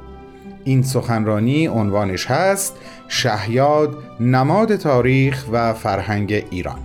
این 0.65 0.83
سخنرانی 0.83 1.67
عنوانش 1.67 2.27
هست 2.27 2.77
شهیاد 3.09 3.99
نماد 4.21 4.77
تاریخ 4.77 5.45
و 5.53 5.75
فرهنگ 5.75 6.45
ایران. 6.51 6.79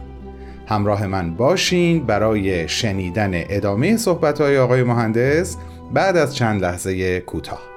همراه 0.68 1.08
من 1.08 1.36
باشین 1.36 2.06
برای 2.06 2.68
شنیدن 2.68 3.32
ادامه 3.34 3.98
صحبت‌های 3.98 4.58
آقای 4.58 4.84
مهندس 4.84 5.58
بعد 5.94 6.18
از 6.18 6.36
چند 6.36 6.62
لحظه 6.62 7.20
کوتاه. 7.20 7.76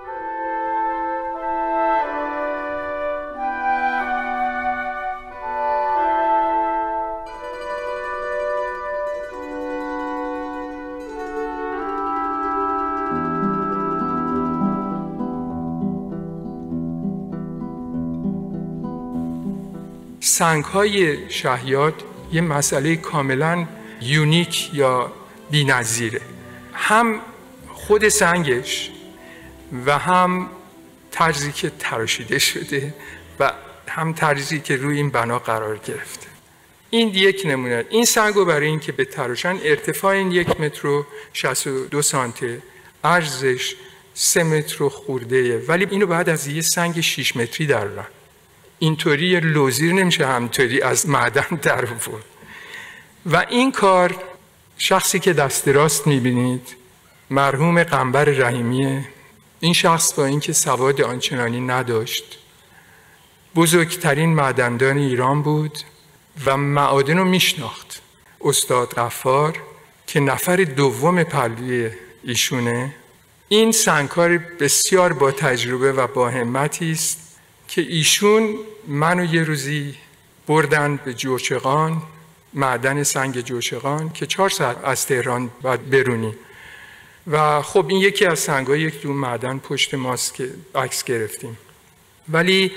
سنگ 20.41 20.65
های 20.65 21.31
شهیاد 21.31 22.03
یه 22.33 22.41
مسئله 22.41 22.97
کاملا 22.97 23.67
یونیک 24.01 24.75
یا 24.75 25.13
نظیره 25.53 26.21
هم 26.73 27.21
خود 27.69 28.09
سنگش 28.09 28.91
و 29.87 29.99
هم 29.99 30.51
طرزی 31.11 31.53
که 31.53 31.73
تراشیده 31.79 32.39
شده 32.39 32.95
و 33.41 33.53
هم 33.89 34.13
طرزی 34.13 34.61
که 34.61 34.77
روی 34.77 34.97
این 34.97 35.11
بنا 35.11 35.39
قرار 35.39 35.77
گرفته. 35.77 36.27
این 36.91 37.09
یک 37.09 37.43
نمونه. 37.45 37.85
این 37.91 38.05
سنگ 38.05 38.35
رو 38.35 38.45
برای 38.45 38.67
اینکه 38.67 38.93
به 38.93 39.05
تراشن 39.05 39.59
ارتفاع 39.65 40.15
این 40.15 40.33
یک 40.33 40.61
متر 40.61 40.87
و 40.87 41.07
62 41.33 42.03
سانته 42.03 42.63
عرضش 43.05 43.77
سه 44.15 44.43
متر 44.43 44.83
و 44.83 44.89
خورده 44.89 45.59
ولی 45.59 45.87
اینو 45.91 46.07
بعد 46.07 46.29
از 46.29 46.47
یه 46.47 46.63
سنگ 46.63 47.01
6 47.01 47.37
متری 47.37 47.67
در 47.67 47.87
اینطوری 48.83 49.41
لوزیر 49.41 49.93
نمیشه 49.93 50.27
همطوری 50.27 50.83
از 50.83 51.09
معدن 51.09 51.59
در 51.63 51.85
بود 51.85 52.25
و 53.27 53.47
این 53.51 53.73
کار 53.73 54.17
شخصی 54.79 55.19
که 55.19 55.33
دست 55.33 55.69
راست 55.69 56.07
می‌بینید 56.07 56.77
مرحوم 57.31 57.85
قنبر 57.85 58.25
رحیمیه. 58.25 59.09
این 59.61 59.73
شخص 59.73 60.13
با 60.13 60.25
اینکه 60.25 60.53
سواد 60.53 61.01
آنچنانی 61.01 61.61
نداشت 61.61 62.39
بزرگترین 63.55 64.35
معدندان 64.35 64.99
ایران 64.99 65.43
بود 65.43 65.79
و 66.47 66.57
معادن 66.57 67.19
رو 67.19 67.25
میشناخت. 67.25 68.03
استاد 68.41 68.95
غفار 68.95 69.59
که 70.07 70.21
نفر 70.21 70.57
دوم 70.57 71.25
پلوی 71.25 71.91
ایشونه. 72.25 72.95
این 73.49 73.73
سنگکار 73.73 74.39
بسیار 74.39 75.13
با 75.13 75.33
تجربه 75.33 75.93
و 75.93 76.07
با 76.07 76.31
همتی 76.31 76.93
است 76.93 77.30
که 77.71 77.81
ایشون 77.81 78.55
منو 78.89 79.35
یه 79.35 79.45
روزی 79.45 79.95
بردن 80.47 81.01
به 81.05 81.15
جوشقان 81.15 82.03
معدن 82.55 83.03
سنگ 83.03 83.41
جوشقان 83.41 84.13
که 84.13 84.27
چهار 84.27 84.51
ساعت 84.51 84.77
از 84.85 85.07
تهران 85.07 85.51
باید 85.63 85.91
برونی. 85.91 86.35
و 87.27 87.63
خب 87.63 87.87
این 87.89 88.01
یکی 88.01 88.27
از 88.27 88.39
سنگ 88.39 88.69
یک 88.69 89.03
دون 89.03 89.17
معدن 89.17 89.59
پشت 89.59 89.95
ماست 89.95 90.35
که 90.35 90.51
عکس 90.75 91.05
گرفتیم. 91.05 91.59
ولی 92.29 92.73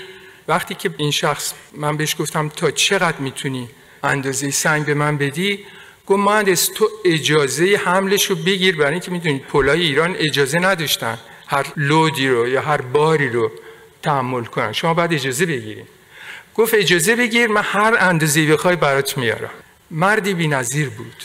وقتی 0.48 0.74
که 0.74 0.90
این 0.96 1.10
شخص 1.10 1.52
من 1.72 1.96
بهش 1.96 2.16
گفتم 2.18 2.48
تا 2.48 2.70
چقدر 2.70 3.18
می‌تونی 3.18 3.68
اندازه 4.02 4.50
سنگ 4.50 4.86
به 4.86 4.94
من 4.94 5.18
بدی 5.18 5.64
گفت 6.06 6.20
مهندس 6.20 6.70
تو 6.74 6.88
اجازه 7.04 7.80
حملش 7.84 8.24
رو 8.24 8.36
بگیر 8.36 8.76
برای 8.76 8.92
اینکه 8.92 9.10
می‌دونید 9.10 9.42
پولای 9.42 9.82
ایران 9.82 10.16
اجازه 10.18 10.58
نداشتن 10.58 11.18
هر 11.46 11.66
لودی 11.76 12.28
رو 12.28 12.48
یا 12.48 12.62
هر 12.62 12.80
باری 12.80 13.28
رو 13.28 13.50
تحمل 14.04 14.44
کنن. 14.44 14.72
شما 14.72 14.94
باید 14.94 15.12
اجازه 15.12 15.46
بگیرید 15.46 15.86
گفت 16.54 16.74
اجازه 16.74 17.16
بگیر 17.16 17.46
من 17.46 17.62
هر 17.64 17.96
اندازه 17.98 18.46
بخوای 18.46 18.76
برات 18.76 19.18
میارم. 19.18 19.50
مردی 19.90 20.34
بی‌نظیر 20.34 20.88
بود 20.88 21.22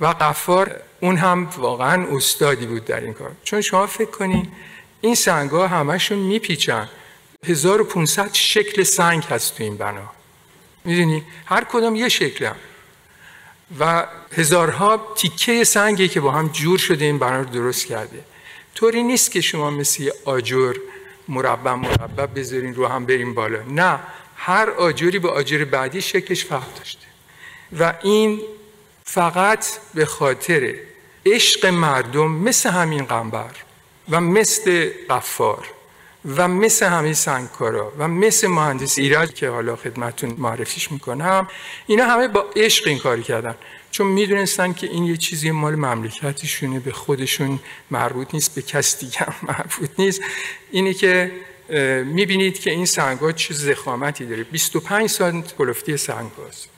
و 0.00 0.06
قفار 0.06 0.80
اون 1.00 1.16
هم 1.16 1.48
واقعا 1.56 2.06
استادی 2.16 2.66
بود 2.66 2.84
در 2.84 3.00
این 3.00 3.12
کار. 3.12 3.30
چون 3.44 3.60
شما 3.60 3.86
فکر 3.86 4.10
کنین 4.10 4.48
این 5.00 5.14
سنگ 5.14 5.50
ها 5.50 5.68
همشون 5.68 6.18
میپیچن 6.18 6.88
1500 7.46 8.30
شکل 8.32 8.82
سنگ 8.82 9.24
هست 9.24 9.56
تو 9.56 9.64
این 9.64 9.76
بنا. 9.76 10.10
می‌دونی؟ 10.84 11.22
هر 11.46 11.64
کدوم 11.64 11.96
یه 11.96 12.08
شکل 12.08 12.44
هم. 12.44 12.56
و 13.80 14.06
هزارها 14.32 15.12
تیکه 15.16 15.64
سنگی 15.64 16.08
که 16.08 16.20
با 16.20 16.30
هم 16.30 16.48
جور 16.48 16.78
شده 16.78 17.04
این 17.04 17.18
بنا 17.18 17.38
رو 17.40 17.44
درست 17.44 17.86
کرده. 17.86 18.24
طوری 18.74 19.02
نیست 19.02 19.30
که 19.30 19.40
شما 19.40 19.70
مثل 19.70 20.10
آجر 20.24 20.74
مربع 21.28 21.74
مربع 21.74 22.26
بذارین 22.26 22.74
رو 22.74 22.86
هم 22.86 23.06
بریم 23.06 23.34
بالا. 23.34 23.62
نه 23.62 23.98
هر 24.36 24.70
آجری 24.70 25.18
به 25.18 25.30
آجر 25.30 25.64
بعدی 25.64 26.00
شکلش 26.00 26.44
فرق 26.44 26.74
داشته. 26.74 27.06
و 27.78 27.94
این 28.02 28.40
فقط 29.04 29.66
به 29.94 30.04
خاطر 30.04 30.74
عشق 31.26 31.66
مردم 31.66 32.30
مثل 32.30 32.70
همین 32.70 33.04
قنبر 33.04 33.50
و 34.08 34.20
مثل 34.20 34.90
قفار 35.10 35.66
و 36.36 36.48
مثل 36.48 36.86
همه 36.86 37.12
سنگکارا 37.12 37.92
و 37.98 38.08
مثل 38.08 38.48
مهندس 38.48 38.98
ایرج 38.98 39.32
که 39.32 39.48
حالا 39.48 39.76
خدمتون 39.76 40.34
معرفیش 40.38 40.92
می‌کنم 40.92 41.48
اینا 41.86 42.04
همه 42.04 42.28
با 42.28 42.44
عشق 42.56 42.88
این 42.88 42.98
کاری 42.98 43.22
کردن. 43.22 43.54
چون 43.94 44.06
می‌دونستن 44.06 44.72
که 44.72 44.86
این 44.86 45.04
یه 45.04 45.16
چیزی 45.16 45.50
مال 45.50 45.74
مملکتشونه 45.74 46.80
به 46.80 46.92
خودشون 46.92 47.60
مربوط 47.90 48.34
نیست 48.34 48.54
به 48.54 48.62
کس 48.62 48.98
دیگه 48.98 49.18
هم 49.18 49.34
مربوط 49.52 49.90
نیست. 49.98 50.20
اینه 50.70 50.94
که 50.94 51.32
می‌بینید 52.04 52.58
که 52.58 52.70
این 52.70 52.86
سنگ 52.86 53.34
چه 53.34 53.54
زخامتی 53.54 54.26
داره. 54.26 54.44
25 54.44 55.10
سانت 55.10 55.56
کلفتی 55.56 55.96
سنگ 55.96 56.30
هاست 56.30 56.68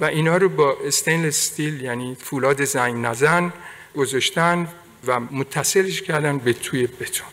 و 0.00 0.04
اینا 0.04 0.36
رو 0.36 0.48
با 0.48 0.76
استینلس 0.86 1.26
استیل 1.26 1.80
یعنی 1.80 2.16
فولاد 2.20 2.64
زنگ 2.64 3.06
نزن 3.06 3.52
گذاشتن 3.96 4.68
و 5.06 5.20
متصلش 5.20 6.02
کردن 6.02 6.38
به 6.38 6.52
توی 6.52 6.86
بتون. 6.86 7.28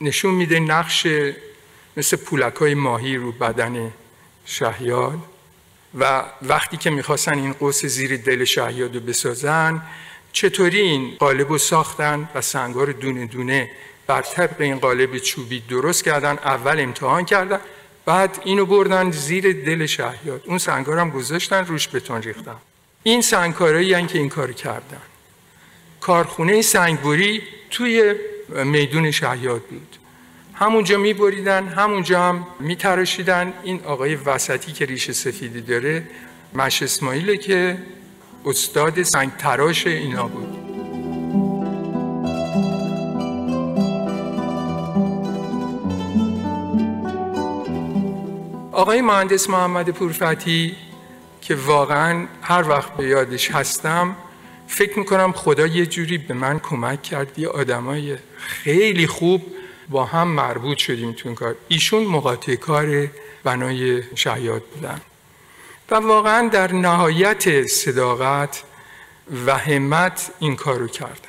نشون 0.00 0.34
میده 0.34 0.60
نقش 0.60 1.06
مثل 1.96 2.16
پولک 2.16 2.54
های 2.54 2.74
ماهی 2.74 3.16
رو 3.16 3.32
بدن 3.32 3.92
شهیاد 4.44 5.18
و 5.98 6.24
وقتی 6.42 6.76
که 6.76 6.90
می‌خواستن 6.90 7.38
این 7.38 7.52
قوس 7.52 7.86
زیر 7.86 8.16
دل 8.16 8.44
شهیاد 8.44 8.94
رو 8.94 9.00
بسازن 9.00 9.82
چطوری 10.32 10.80
این 10.80 11.16
قالب 11.18 11.48
رو 11.48 11.58
ساختن 11.58 12.28
و 12.34 12.40
سنگا 12.40 12.84
رو 12.84 12.92
دونه 12.92 13.26
دونه 13.26 13.70
بر 14.06 14.22
طبق 14.22 14.60
این 14.60 14.78
قالب 14.78 15.18
چوبی 15.18 15.60
درست 15.60 16.04
کردن 16.04 16.38
اول 16.44 16.80
امتحان 16.80 17.24
کردن 17.24 17.60
بعد 18.04 18.42
اینو 18.44 18.66
بردن 18.66 19.10
زیر 19.10 19.52
دل 19.52 19.86
شهیاد. 19.86 20.42
اون 20.44 20.58
سنگار 20.58 20.98
هم 20.98 21.10
گذاشتن 21.10 21.66
روش 21.66 21.88
بتون 21.88 22.22
ریختن. 22.22 22.56
این 23.02 23.22
سنگکارایی 23.22 24.06
که 24.06 24.18
این 24.18 24.28
کار 24.28 24.52
کردن. 24.52 25.02
کارخونه 26.00 26.62
سنگبری 26.62 27.42
توی 27.70 28.14
میدون 28.64 29.10
شهیاد 29.10 29.62
بود. 29.62 29.96
همونجا 30.60 30.98
می 30.98 31.14
بریدن 31.14 31.68
همونجا 31.68 32.22
هم 32.22 32.46
می 32.60 32.76
تراشیدن 32.76 33.52
این 33.62 33.80
آقای 33.84 34.14
وسطی 34.14 34.72
که 34.72 34.86
ریش 34.86 35.10
سفیدی 35.10 35.60
داره 35.60 36.02
مش 36.54 36.82
اسماعیله 36.82 37.36
که 37.36 37.78
استاد 38.44 39.02
سنگ 39.02 39.30
تراش 39.38 39.86
اینا 39.86 40.28
بود. 40.28 40.56
آقای 48.72 49.00
مهندس 49.00 49.50
محمد 49.50 49.90
پورفتی 49.90 50.76
که 51.40 51.54
واقعا 51.54 52.26
هر 52.42 52.68
وقت 52.68 52.96
به 52.96 53.04
یادش 53.04 53.50
هستم 53.50 54.16
فکر 54.66 54.98
می‌کنم 54.98 55.32
خدا 55.32 55.66
یه 55.66 55.86
جوری 55.86 56.18
به 56.18 56.34
من 56.34 56.58
کمک 56.58 57.02
کرد. 57.02 57.38
یه 57.38 57.48
آدمای 57.48 58.16
خیلی 58.38 59.06
خوب 59.06 59.42
با 59.90 60.04
هم 60.04 60.28
مربوط 60.28 60.78
شدیم 60.78 61.12
تو 61.12 61.28
این 61.28 61.34
کار. 61.34 61.56
ایشون 61.68 62.04
مقاطع 62.04 62.54
کار 62.54 63.08
بنای 63.44 64.02
شهیاد 64.14 64.62
بودن. 64.62 65.00
و 65.90 65.94
واقعا 65.94 66.48
در 66.48 66.72
نهایت 66.72 67.66
صداقت 67.66 68.62
و 69.46 69.58
همت 69.58 70.30
این 70.38 70.56
کارو 70.56 70.88
کرد 70.88 71.26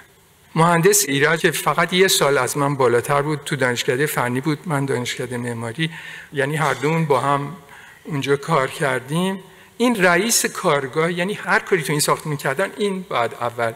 مهندس 0.56 1.06
ایرج 1.08 1.52
فقط 1.52 1.94
یه 1.94 2.08
سال 2.08 2.38
از 2.38 2.58
من 2.58 2.76
بالاتر 2.76 3.22
بود 3.22 3.40
تو 3.46 3.56
دانشکده 3.56 4.06
فنی 4.06 4.42
بود 4.42 4.60
من 4.66 4.86
دانشکده 4.86 5.38
معماری. 5.38 5.90
یعنی 6.34 6.56
هر 6.56 6.74
دون 6.74 7.06
با 7.06 7.20
هم 7.20 7.56
اونجا 8.04 8.36
کار 8.36 8.68
کردیم. 8.68 9.40
این 9.78 10.04
رئیس 10.04 10.46
کارگاه 10.46 11.14
یعنی 11.14 11.34
هر 11.34 11.60
کاری 11.60 11.84
تو 11.84 11.94
این 11.94 12.00
ساخت 12.00 12.26
می‌کردن 12.26 12.70
این 12.78 13.06
بعد 13.10 13.34
اول 13.34 13.74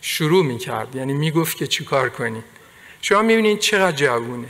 شروع 0.00 0.44
می‌کرد. 0.44 0.96
یعنی 0.96 1.12
می‌گفت 1.12 1.56
که 1.56 1.66
چی 1.66 1.84
کار 1.84 2.08
کنیم 2.08 2.44
شما 3.02 3.22
می‌بینید 3.22 3.58
چقدر 3.58 3.96
جوونه. 3.96 4.48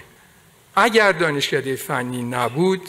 اگر 0.77 1.13
دانشکده 1.13 1.77
فنی 1.77 2.23
نبود 2.23 2.83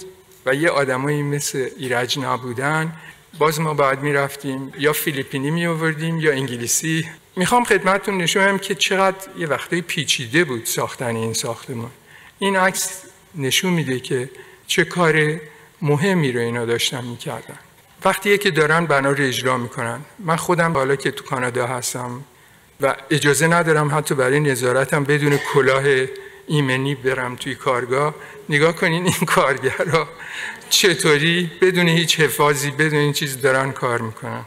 و 0.45 0.56
یه 0.56 0.69
آدمایی 0.69 1.24
مثل 1.24 1.69
ایرج 1.78 2.19
نبودن 2.19 2.93
باز 3.39 3.60
ما 3.60 3.74
باید 3.74 4.00
می‌رفتیم 4.00 4.74
یا 4.80 4.93
فیلیپینی 4.93 5.52
می 5.52 5.65
آوردیم 5.65 6.19
یا 6.19 6.32
انگلیسی. 6.32 7.10
می‌خوام 7.36 7.63
خدمتتون 7.63 8.17
نشونم 8.17 8.58
که 8.58 8.76
چقدر 8.76 9.17
یه 9.38 9.47
وقتی 9.47 9.82
پیچیده 9.82 10.43
بود 10.43 10.65
ساختن 10.65 11.15
این 11.15 11.34
ساختمان. 11.34 11.91
این 12.39 12.56
عکس 12.56 13.04
نشون 13.36 13.74
میده 13.74 14.00
که 14.00 14.30
چه 14.67 14.84
کار 14.84 15.41
مهمی 15.82 16.32
رو 16.32 16.39
اینا 16.39 16.65
داشتن 16.65 17.04
می‌کردن. 17.06 17.60
وقتی 18.06 18.38
که 18.38 18.52
دارن 18.52 18.86
بنا 18.86 19.12
رو 19.12 19.24
اجرا 19.24 19.58
می‌کنن. 19.58 20.02
من 20.19 20.36
خودم 20.36 20.74
بالا 20.74 20.95
که 20.95 21.12
تو 21.12 21.24
کانادا 21.24 21.67
هستم 21.67 22.24
و 22.82 22.96
اجازه 23.10 23.48
ندارم 23.48 23.98
حتی 23.98 24.15
برای 24.15 24.39
نظارتم 24.39 25.04
بدون 25.04 25.38
کلاه 25.54 25.84
ایمنی 26.48 26.96
برم 26.96 27.36
توی 27.36 27.56
کارگاه. 27.56 28.15
نگاه 28.50 28.76
کنین 28.76 29.06
این 29.06 29.26
کارگرها 29.28 30.08
چطوری؟ 30.70 31.52
بدون 31.62 31.88
هیچ 31.88 32.20
حفاظی 32.20 32.72
بدون 32.72 33.00
این 33.00 33.13
چیز 33.13 33.41
دارن 33.41 33.72
کار 33.72 34.02
می‌کنن. 34.02 34.46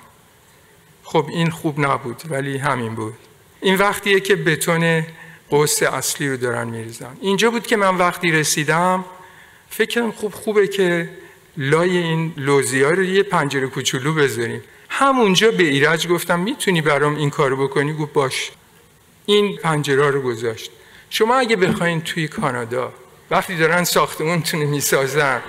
خب 1.03 1.27
این 1.29 1.51
خوب 1.51 1.81
نبود 1.81 2.23
ولی 2.31 2.59
همین 2.59 2.95
بود. 2.95 3.15
این 3.61 3.75
وقتیه 3.75 4.21
که 4.21 4.37
بتون 4.37 5.07
قوس 5.51 5.83
اصلی 5.83 6.29
رو 6.29 6.37
دارن 6.37 6.69
میریزن. 6.69 7.17
اینجا 7.21 7.51
بود 7.51 7.67
که 7.67 7.77
من 7.77 7.97
وقتی 7.97 8.33
رسیدم 8.33 9.05
فکرم 9.71 10.13
خوب 10.13 10.35
خوبه 10.35 10.69
که 10.69 11.09
لای 11.57 11.97
این 11.97 12.35
لوزی 12.37 12.83
رو 12.83 13.03
یه 13.03 13.23
پنجره 13.23 13.67
کوچولو 13.67 14.15
بذاریم. 14.15 14.63
همونجا 14.97 15.51
به 15.51 15.63
ایرج 15.63 16.09
گفتم 16.09 16.41
می‌تونی 16.41 16.81
برام 16.81 17.17
این 17.17 17.31
کارو 17.31 17.69
بکنی؟ 17.69 17.93
گفت 17.93 18.13
باش. 18.13 18.51
این 19.27 19.57
پنجره 19.57 20.11
رو 20.11 20.21
گذاشت. 20.21 20.71
شما 21.11 21.35
اگه 21.35 21.57
بخواین 21.57 22.01
توی 22.01 22.29
کانادا 22.29 22.93
وقتی 23.31 23.57
دارن 23.57 23.85
ساختمونتون 23.85 24.61
می‌سازن 24.61 25.43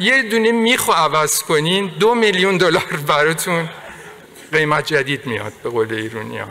یه 0.00 0.22
دونه 0.22 0.52
میخو 0.52 0.92
عوض 0.92 1.42
کنین 1.42 1.86
دو 2.00 2.14
میلیون 2.14 2.56
دلار 2.56 3.00
براتون 3.06 3.68
قیمت 4.52 4.86
جدید 4.86 5.26
میاد 5.26 5.52
به 5.62 5.70
قول 5.70 5.94
ایرونی 5.94 6.38
ها 6.38 6.48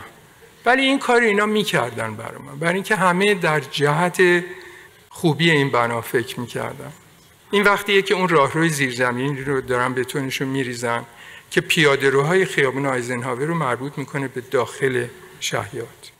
ولی 0.66 0.82
این 0.82 0.98
کار 0.98 1.20
اینا 1.20 1.46
می‌کردن 1.46 2.14
برای 2.14 2.38
من 2.38 2.58
برای 2.58 2.74
اینکه 2.74 2.96
همه 2.96 3.34
در 3.34 3.60
جهت 3.60 4.44
خوبی 5.08 5.50
این 5.50 5.70
بنا 5.70 6.00
فکر 6.00 6.40
می‌کردن. 6.40 6.92
این 7.50 7.62
وقتیه 7.62 8.02
که 8.02 8.14
اون 8.14 8.28
راهروی 8.28 8.68
زیرزمینی 8.68 9.44
رو 9.44 9.60
دارن 9.60 9.94
بتونشون 9.94 10.48
میریزن. 10.48 11.04
که 11.50 11.60
پیاده 11.60 12.10
روهای 12.10 12.44
خیابون 12.44 12.86
آیزنهاور 12.86 13.44
رو 13.44 13.54
مربوط 13.54 13.98
می‌کنه 13.98 14.28
به 14.28 14.40
داخل 14.40 15.06
شهیات 15.40 16.10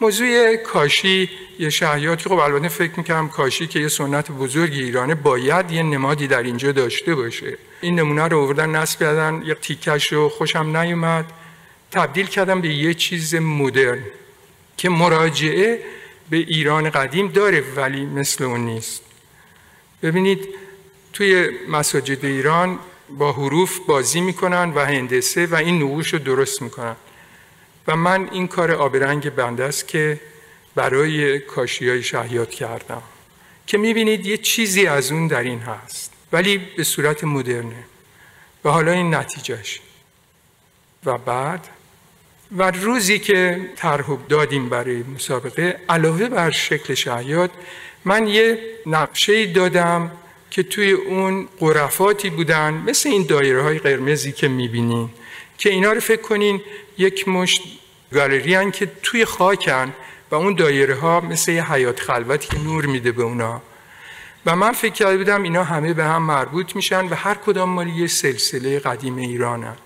موضوع 0.00 0.56
کاشی 0.56 1.30
یه 1.58 1.70
شهیات 1.70 2.22
که 2.22 2.28
خب 2.28 2.38
البته 2.38 2.68
فکر 2.68 2.92
می‌کنم 2.96 3.28
کاشی 3.28 3.66
که 3.66 3.80
یه 3.80 3.88
سنت 3.88 4.30
بزرگ 4.30 4.72
ایرانه 4.72 5.14
باید 5.14 5.70
یه 5.70 5.82
نمادی 5.82 6.26
در 6.26 6.42
اینجا 6.42 6.72
داشته 6.72 7.14
باشه. 7.14 7.58
این 7.80 8.00
نمونه 8.00 8.28
رو 8.28 8.38
آوردن 8.38 8.70
نصب 8.70 9.00
کردن 9.00 9.42
یه 9.46 9.54
تیکش 9.54 10.12
رو 10.12 10.28
خوشم 10.28 10.76
نیومد. 10.76 11.24
تبدیل 11.90 12.26
کردم 12.26 12.60
به 12.60 12.68
یه 12.68 12.94
چیز 12.94 13.34
مدرن 13.34 14.04
که 14.76 14.88
مراجعه 14.88 15.82
به 16.30 16.36
ایران 16.36 16.90
قدیم 16.90 17.28
داره 17.28 17.64
ولی 17.76 18.06
مثل 18.06 18.44
اون 18.44 18.60
نیست. 18.60 19.02
ببینید 20.02 20.48
توی 21.12 21.48
مساجد 21.68 22.24
ایران 22.24 22.78
با 23.18 23.32
حروف 23.32 23.78
بازی 23.78 24.20
می‌کنن 24.20 24.72
و 24.74 24.84
هندسه 24.84 25.46
و 25.46 25.54
این 25.54 25.82
نقوش 25.82 26.12
رو 26.12 26.18
درست 26.18 26.62
می‌کنن. 26.62 26.96
و 27.86 27.96
من 27.96 28.28
این 28.32 28.48
کار 28.48 28.72
آبرنگ 28.72 29.30
بنده 29.30 29.64
است 29.64 29.88
که 29.88 30.20
برای 30.74 31.38
کاشی 31.38 31.88
های 31.88 32.02
شهیات 32.02 32.50
کردم. 32.50 33.02
که 33.66 33.78
می‌بینید 33.78 34.26
یه 34.26 34.36
چیزی 34.36 34.86
از 34.86 35.12
اون 35.12 35.26
در 35.26 35.42
این 35.42 35.58
هست 35.58 36.12
ولی 36.32 36.58
به 36.58 36.84
صورت 36.84 37.24
مدرنه. 37.24 37.84
و 38.64 38.70
حالا 38.70 38.92
این 38.92 39.14
نتیجهش. 39.14 39.80
و 41.04 41.18
بعد 41.18 41.68
و 42.56 42.70
روزی 42.70 43.18
که 43.18 43.70
ترهب 43.76 44.28
دادیم 44.28 44.68
برای 44.68 45.02
مسابقه 45.02 45.80
علاوه 45.88 46.28
بر 46.28 46.50
شکل 46.50 46.94
شهیاد 46.94 47.50
من 48.04 48.28
یه 48.28 48.58
نقشه 48.86 49.46
دادم 49.46 50.10
که 50.52 50.62
توی 50.62 50.90
اون 50.90 51.48
قرفاتی 51.58 52.30
بودن 52.30 52.84
مثل 52.86 53.08
این 53.08 53.26
دایره 53.26 53.62
های 53.62 53.78
قرمزی 53.78 54.32
که 54.32 54.48
می‌بینین 54.48 55.10
که 55.58 55.70
اینا 55.70 55.92
رو 55.92 56.00
فکر 56.00 56.22
کنین 56.22 56.60
یک 56.98 57.28
مشت 57.28 57.62
گالری 58.12 58.70
که 58.70 58.90
توی 59.02 59.24
خاکن 59.24 59.92
و 60.30 60.34
اون 60.34 60.54
دایره 60.54 60.94
ها 60.94 61.20
مثل 61.20 61.52
یه 61.52 61.72
حیات 61.72 62.00
خلوتی 62.00 62.48
که 62.48 62.58
نور 62.58 62.86
میده 62.86 63.12
به 63.12 63.22
اونا. 63.22 63.62
و 64.46 64.56
من 64.56 64.72
فکر 64.72 64.92
کرده 64.92 65.16
بودم 65.16 65.42
اینا 65.42 65.64
همه 65.64 65.94
به 65.94 66.04
هم 66.04 66.22
مربوط 66.22 66.76
میشن 66.76 67.04
و 67.04 67.14
هر 67.14 67.34
کدام 67.34 67.68
مال 67.68 67.88
یه 67.88 68.06
سلسله 68.06 68.78
قدیم 68.78 69.16
ایرانن. 69.16 69.76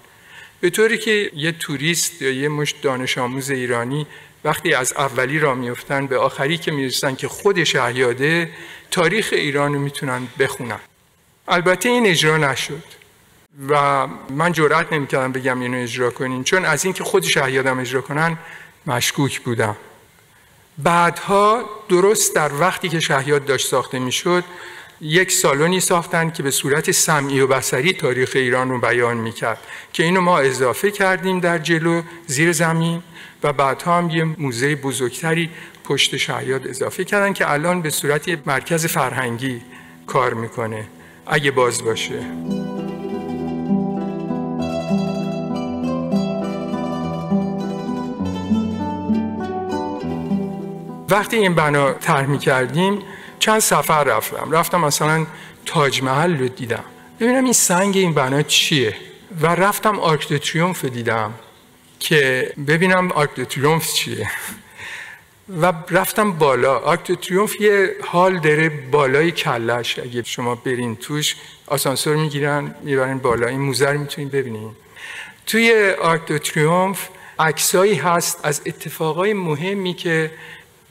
به 0.61 0.71
طوری 0.71 0.99
که 0.99 1.31
یه 1.35 1.53
توریست 1.53 2.23
یا 2.23 2.31
یه 2.31 2.49
مشت 2.49 2.83
دانش 2.83 3.19
آموز 3.19 3.51
ایرانی 3.51 4.07
وقتی 4.45 4.75
از 4.75 4.93
اولی 4.93 5.39
را 5.39 5.55
میفتن 5.55 6.07
به 6.07 6.19
آخری 6.19 6.59
که 6.59 6.71
می‌رسن 6.71 7.15
که 7.15 7.29
خود 7.29 7.65
شهیاده 7.65 8.51
تاریخ 8.91 9.29
ایران 9.33 9.75
رو 9.75 9.81
می‌تونن 9.81 10.29
بخونن. 10.39 10.81
البته 11.49 11.89
این 11.89 12.07
اجرا 12.07 12.37
نشد 12.37 12.83
و 13.69 14.07
من 14.31 14.53
جرأت 14.53 14.93
نمی‌کردم 14.93 15.33
بگم 15.33 15.61
اینو 15.61 15.83
اجرا 15.83 16.11
کنین 16.11 16.45
چون 16.45 16.65
از 16.65 16.85
اینکه 16.85 17.05
خود 17.05 17.25
شهیادم 17.25 17.79
اجرا 17.79 18.01
کنن 18.01 18.39
مشکوک 18.87 19.41
بودم. 19.41 19.77
بعدها 20.79 21.71
درست 21.89 22.35
در 22.35 22.51
وقتی 22.61 22.89
که 22.89 23.01
شهیاد 23.01 23.45
داشت 23.45 23.69
ساخته 23.69 23.99
می‌شد 23.99 24.45
یک 25.01 25.33
سالونی 25.33 25.81
ساختن 25.81 26.31
که 26.31 26.43
به 26.43 26.51
صورت 26.51 26.91
سمعی 26.91 27.41
و 27.41 27.47
بسری 27.47 27.93
تاریخ 27.93 28.33
ایران 28.35 28.71
رو 28.71 28.81
بیان 28.81 29.17
می‌کرد 29.17 29.59
که 29.93 30.03
اینو 30.03 30.21
ما 30.21 30.39
اضافه 30.39 30.91
کردیم 30.91 31.41
در 31.41 31.59
جلو 31.59 32.03
زیر 32.27 32.53
زمین. 32.53 33.03
و 33.43 33.53
بعدها 33.53 33.99
هم 33.99 34.11
یه 34.11 34.25
موزه 34.25 34.77
بزرگتری 34.77 35.51
پشت 35.85 36.17
شهیاد 36.17 36.67
اضافه 36.67 37.05
کردن 37.05 37.33
که 37.33 37.51
الان 37.51 37.83
به 37.83 37.91
صورت 37.91 38.29
یه 38.29 38.39
مرکز 38.47 38.87
فرهنگی 38.87 39.63
کار 40.07 40.35
می‌کنه. 40.35 40.87
اگه 41.27 41.51
باز 41.51 41.85
باشه. 41.85 42.21
وقتی 51.11 51.37
این 51.37 51.55
بنا 51.55 51.93
طرح 51.93 52.37
کردیم 52.37 53.03
چند 53.39 53.59
سفر 53.59 54.05
رفتم. 54.05 54.51
رفتم 54.51 54.81
مثلا 54.81 55.27
تاج 55.67 56.03
محل 56.03 56.39
رو 56.39 56.49
دیدم. 56.49 56.85
ببینم 57.21 57.45
این 57.45 57.53
سنگ 57.53 57.97
این 57.97 58.15
بنا 58.15 58.43
چیه؟ 58.43 58.97
و 59.41 59.47
رفتم 59.47 59.99
آرک 59.99 60.35
تریومف 60.35 60.85
دیدم. 60.85 61.35
که 62.07 62.53
ببینم 62.67 63.13
آرک 63.13 63.41
تریومف 63.41 63.93
چیه. 63.93 64.31
و 65.61 65.73
رفتم 65.91 66.33
بالا. 66.33 66.79
آرک 66.79 67.13
تریومف 67.13 67.61
یه 67.61 67.97
هال 68.05 68.39
داره 68.39 68.69
بالای 68.69 69.31
کلش 69.31 69.99
اگه 69.99 70.23
شما 70.23 70.55
برین 70.55 70.97
توش 70.97 71.37
آسانسور 71.67 72.17
می‌گیرن 72.17 72.75
می‌برین 72.83 73.19
بالا. 73.19 73.47
این 73.47 73.61
موزه 73.61 73.91
رو 73.91 73.99
می‌تونین 73.99 74.29
ببینین. 74.29 74.71
توی 75.47 75.95
آرک 76.01 76.33
تریومف 76.33 77.09
عکسایی 77.39 77.95
هست 77.95 78.41
از 78.43 78.63
اتفاقای 78.67 79.33
مهمی 79.33 79.95
که 79.95 80.31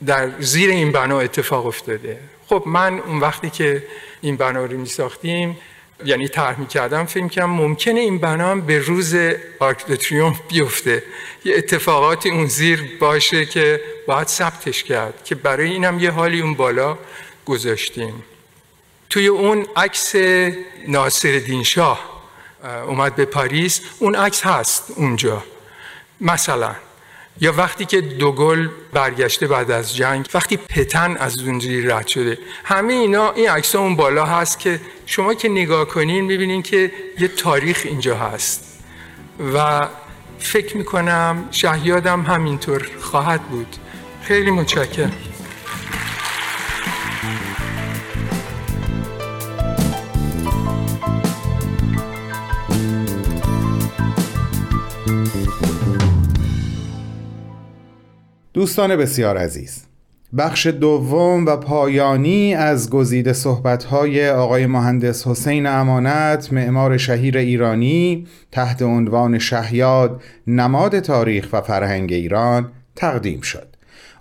در 0.05 0.29
زیر 0.39 0.69
این 0.69 0.91
بنا 0.91 1.19
اتفاق 1.19 1.65
افتاده. 1.65 2.19
خب 2.47 2.63
من 2.65 2.99
اون 2.99 3.19
وقتی 3.19 3.49
که 3.49 3.83
این 4.21 4.35
بنا 4.37 4.65
رو 4.65 4.77
می 4.77 4.85
ساختیم 4.85 5.57
یعنی 6.05 6.27
طرح 6.27 6.59
می 6.59 6.67
کردم 6.67 7.05
فکر 7.05 7.27
کردم 7.27 7.49
ممکنه 7.49 7.99
این 7.99 8.19
بنا 8.19 8.51
هم 8.51 8.61
به 8.61 8.79
روز 8.79 9.15
آرک 9.59 9.85
بیفته. 10.47 11.03
یه 11.45 11.55
اتفاقاتی 11.55 12.29
اون 12.29 12.47
زیر 12.47 12.97
باشه 12.99 13.45
که 13.45 13.81
باید 14.07 14.27
ثبتش 14.27 14.83
کرد 14.83 15.23
که 15.23 15.35
برای 15.35 15.69
اینم 15.69 15.99
یه 15.99 16.11
حالی 16.11 16.41
اون 16.41 16.53
بالا 16.53 16.97
گذاشتیم. 17.45 18.23
توی 19.09 19.27
اون 19.27 19.67
عکس 19.75 20.15
ناصر 20.87 21.39
شاه 21.63 22.23
اومد 22.87 23.15
به 23.15 23.25
پاریس 23.25 23.81
اون 23.99 24.15
عکس 24.15 24.45
هست 24.45 24.91
اونجا. 24.95 25.43
مثلا 26.21 26.75
یا 27.41 27.53
وقتی 27.57 27.85
که 27.85 28.01
دوگل 28.01 28.69
برگشته 28.93 29.47
بعد 29.47 29.71
از 29.71 29.95
جنگ 29.95 30.25
وقتی 30.33 30.57
پتن 30.57 31.17
از 31.17 31.33
زنجیری 31.33 31.87
رد 31.87 32.07
شده. 32.07 32.37
همه 32.63 32.93
اینا 32.93 33.31
این 33.31 33.49
عکس 33.49 33.75
اون 33.75 33.95
بالا 33.95 34.25
هست 34.25 34.59
که 34.59 34.79
شما 35.05 35.33
که 35.33 35.49
نگاه 35.49 35.85
کنین 35.85 36.25
می‌بینین 36.25 36.61
که 36.61 36.91
یه 37.19 37.27
تاریخ 37.27 37.81
اینجا 37.83 38.17
هست. 38.17 38.81
و 39.53 39.87
فکر 40.39 40.77
می‌کنم 40.77 41.47
شهیادم 41.51 42.21
همینطور 42.21 42.87
خواهد 43.01 43.41
بود. 43.41 43.75
خیلی 44.23 44.51
متشکرم. 44.51 45.13
دوستان 58.65 58.95
بسیار 58.95 59.37
عزیز 59.37 59.83
بخش 60.37 60.67
دوم 60.67 61.45
و 61.45 61.57
پایانی 61.57 62.55
از 62.55 62.89
گزیده 62.89 63.33
صحبت‌های 63.33 64.29
آقای 64.29 64.65
مهندس 64.65 65.27
حسین 65.27 65.65
امانت 65.65 66.53
معمار 66.53 66.97
شهیر 66.97 67.37
ایرانی 67.37 68.27
تحت 68.51 68.81
عنوان 68.81 69.39
شهیاد 69.39 70.23
نماد 70.47 70.99
تاریخ 70.99 71.49
و 71.53 71.61
فرهنگ 71.61 72.13
ایران 72.13 72.71
تقدیم 72.95 73.41
شد. 73.41 73.67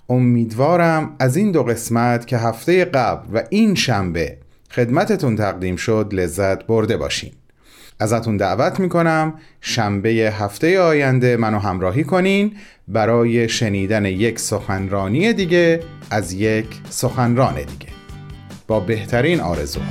امیدوارم 0.09 1.17
از 1.19 1.37
این 1.37 1.53
دو 1.53 1.63
قسمت 1.63 2.27
که 2.27 2.39
هفته 2.39 2.85
قبل 2.85 3.39
و 3.39 3.43
این 3.51 3.75
شنبه 3.75 4.39
خدمتتون 4.71 5.37
تقدیم 5.37 5.77
شد 5.77 6.11
لذت 6.13 6.67
برده 6.67 6.97
باشین 6.97 7.33
ازتون 8.01 8.37
دعوت 8.37 8.81
می‌کنم. 8.81 9.35
شنبه 9.61 10.11
هفته 10.11 10.81
آینده 10.81 11.37
منو 11.37 11.59
همراهی 11.59 12.05
کنین. 12.05 12.53
برای 12.89 13.49
شنیدن 13.49 14.05
یک 14.05 14.39
سخنرانی 14.39 15.33
دیگه 15.33 15.81
از 16.11 16.33
یک 16.33 16.67
سخنران 16.91 17.55
دیگه. 17.55 17.93
با 18.67 18.81
بهترین 18.81 19.41
آرزوها. 19.41 19.87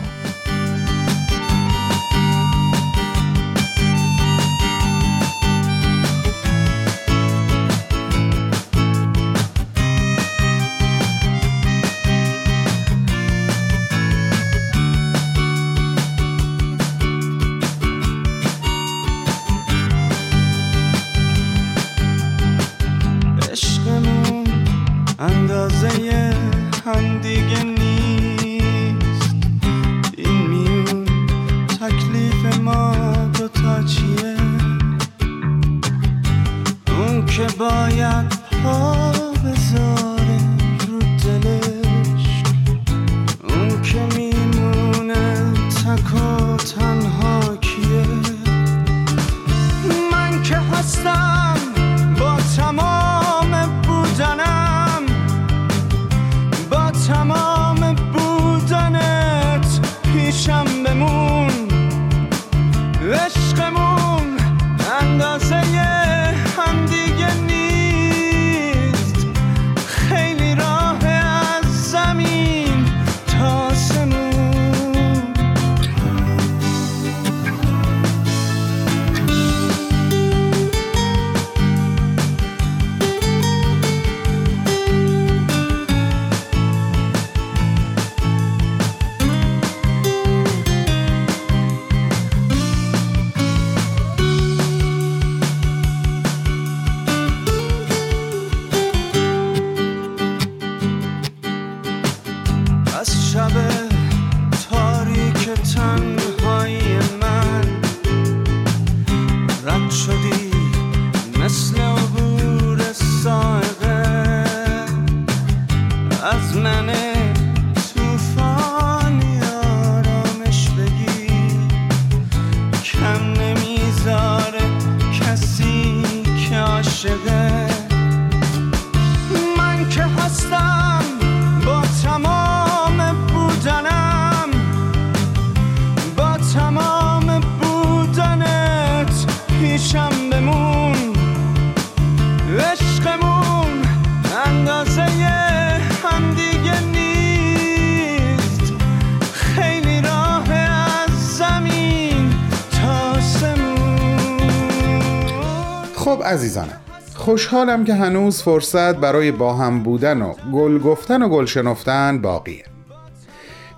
عزیزانم 156.57 156.81
خوشحالم 157.15 157.83
که 157.85 157.93
هنوز 157.93 158.41
فرصت 158.41 158.95
برای 158.95 159.31
با 159.31 159.53
هم 159.53 159.83
بودن 159.83 160.21
و 160.21 160.33
گل 160.53 160.79
گفتن 160.79 161.23
و 161.23 161.29
گل 161.29 161.45
شنفتن 161.45 162.21
باقیه. 162.21 162.63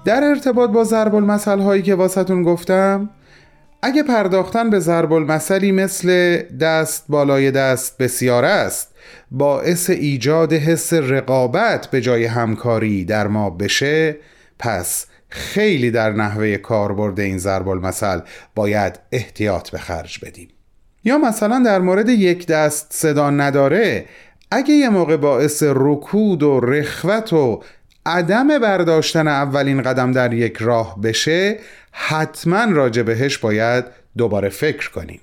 در 0.06 0.24
ارتباط 0.24 0.70
با 0.70 0.84
ضرب 0.84 1.16
المثل 1.16 1.60
هایی 1.60 1.82
که 1.82 1.96
واسهتون 1.96 2.44
گفتم 2.44 3.10
اگه 3.82 4.04
پرداختن 4.04 4.70
به 4.70 4.80
ضرب 4.80 5.14
المثلی 5.14 5.72
مثل 5.72 6.38
دست 6.42 7.06
بالای 7.10 7.52
دست 7.52 7.98
بسیار 7.98 8.46
است 8.46 8.96
باعث 9.32 9.90
ایجاد 9.90 10.54
حس 10.54 10.94
رقابت 10.94 11.88
به 11.88 12.02
جای 12.02 12.26
همکاری 12.26 13.06
در 13.06 13.28
ما 13.28 13.50
بشه 13.50 14.16
پس 14.60 15.06
خیلی 15.30 15.92
در 15.92 16.12
نحوه 16.12 16.58
کاربرد 16.58 17.20
این 17.20 17.38
ضرب 17.38 17.70
المثل 17.70 18.20
باید 18.56 19.00
احتیاط 19.12 19.70
به 19.70 19.78
خرج 19.78 20.20
بدیم. 20.26 20.55
یا 21.06 21.18
مثلا 21.18 21.64
در 21.66 21.80
مورد 21.80 22.10
یک 22.10 22.48
دست 22.48 22.88
صدا 22.90 23.30
نداره 23.30 24.06
اگه 24.52 24.74
یه 24.74 24.90
موقع 24.90 25.18
باعث 25.18 25.64
رکود 25.68 26.44
و 26.44 26.60
رخوت 26.60 27.34
و 27.34 27.64
عدم 28.06 28.60
برداشتن 28.60 29.28
اولین 29.28 29.82
قدم 29.82 30.12
در 30.12 30.34
یک 30.34 30.58
راه 30.58 31.02
بشه 31.02 31.60
حتما 31.92 32.66
راجع 32.66 33.02
بهش 33.02 33.38
باید 33.38 33.86
دوباره 34.18 34.50
فکر 34.50 34.92
کنیم. 34.92 35.22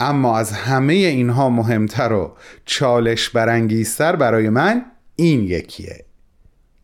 اما 0.00 0.38
از 0.38 0.52
همه 0.52 0.92
اینها 0.92 1.50
مهمتر 1.50 2.12
و 2.12 2.36
چالش 2.64 3.28
برانگیزتر 3.28 4.16
برای 4.16 4.48
من 4.48 4.84
این 5.16 5.44
یکیه. 5.44 6.04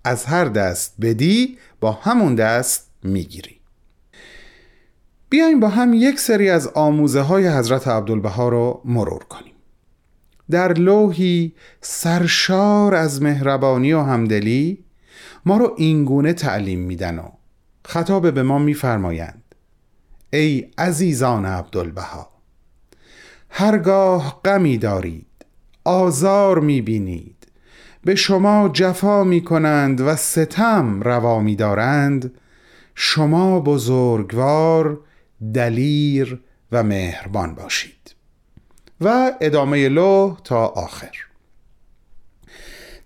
از 0.05 0.25
هر 0.25 0.45
دست 0.45 0.95
بدی 1.01 1.59
با 1.81 1.93
همون 1.93 2.35
دست 2.35 2.91
می‌گیری. 3.03 3.56
بیایم 5.31 5.61
با 5.61 5.69
هم 5.69 5.95
یک 5.95 6.21
سری 6.21 6.51
از 6.51 6.69
آموزه 6.75 7.21
های 7.21 7.49
حضرت 7.49 7.89
عبدالبها 7.89 8.49
رو 8.49 8.81
مرور 8.85 9.25
کنیم. 9.25 9.53
در 10.51 10.73
لوحی 10.73 11.55
سرشار 11.81 12.95
از 12.95 13.23
مهربانی 13.23 13.93
و 13.93 14.01
همدلی 14.01 14.85
ما 15.47 15.57
رو 15.57 15.75
اینگونه 15.77 16.33
تعلیم 16.33 16.81
میدن 16.81 17.19
و 17.19 17.29
خطاب 17.85 18.31
به 18.35 18.43
ما 18.43 18.59
میفرمایند 18.59 19.43
ای 20.33 20.71
عزیزان 20.79 21.47
عبدالبها 21.47 22.29
هرگاه 23.51 24.41
غمی 24.45 24.79
دارید 24.79 25.27
آزار 25.85 26.61
می‌بینید 26.61 27.47
به 28.05 28.15
شما 28.15 28.71
جفا 28.73 29.25
می‌کنند 29.25 30.01
و 30.01 30.17
ستم 30.17 31.01
روا 31.01 31.41
میدارند 31.41 32.35
شما 32.95 33.61
بزرگوار 33.61 35.01
دلیر 35.55 36.41
و 36.73 36.83
مهربان 36.83 37.55
باشید. 37.55 38.15
و 39.01 39.33
ادامه 39.41 39.89
لو 39.89 40.37
تا 40.45 40.67
آخر. 40.67 41.17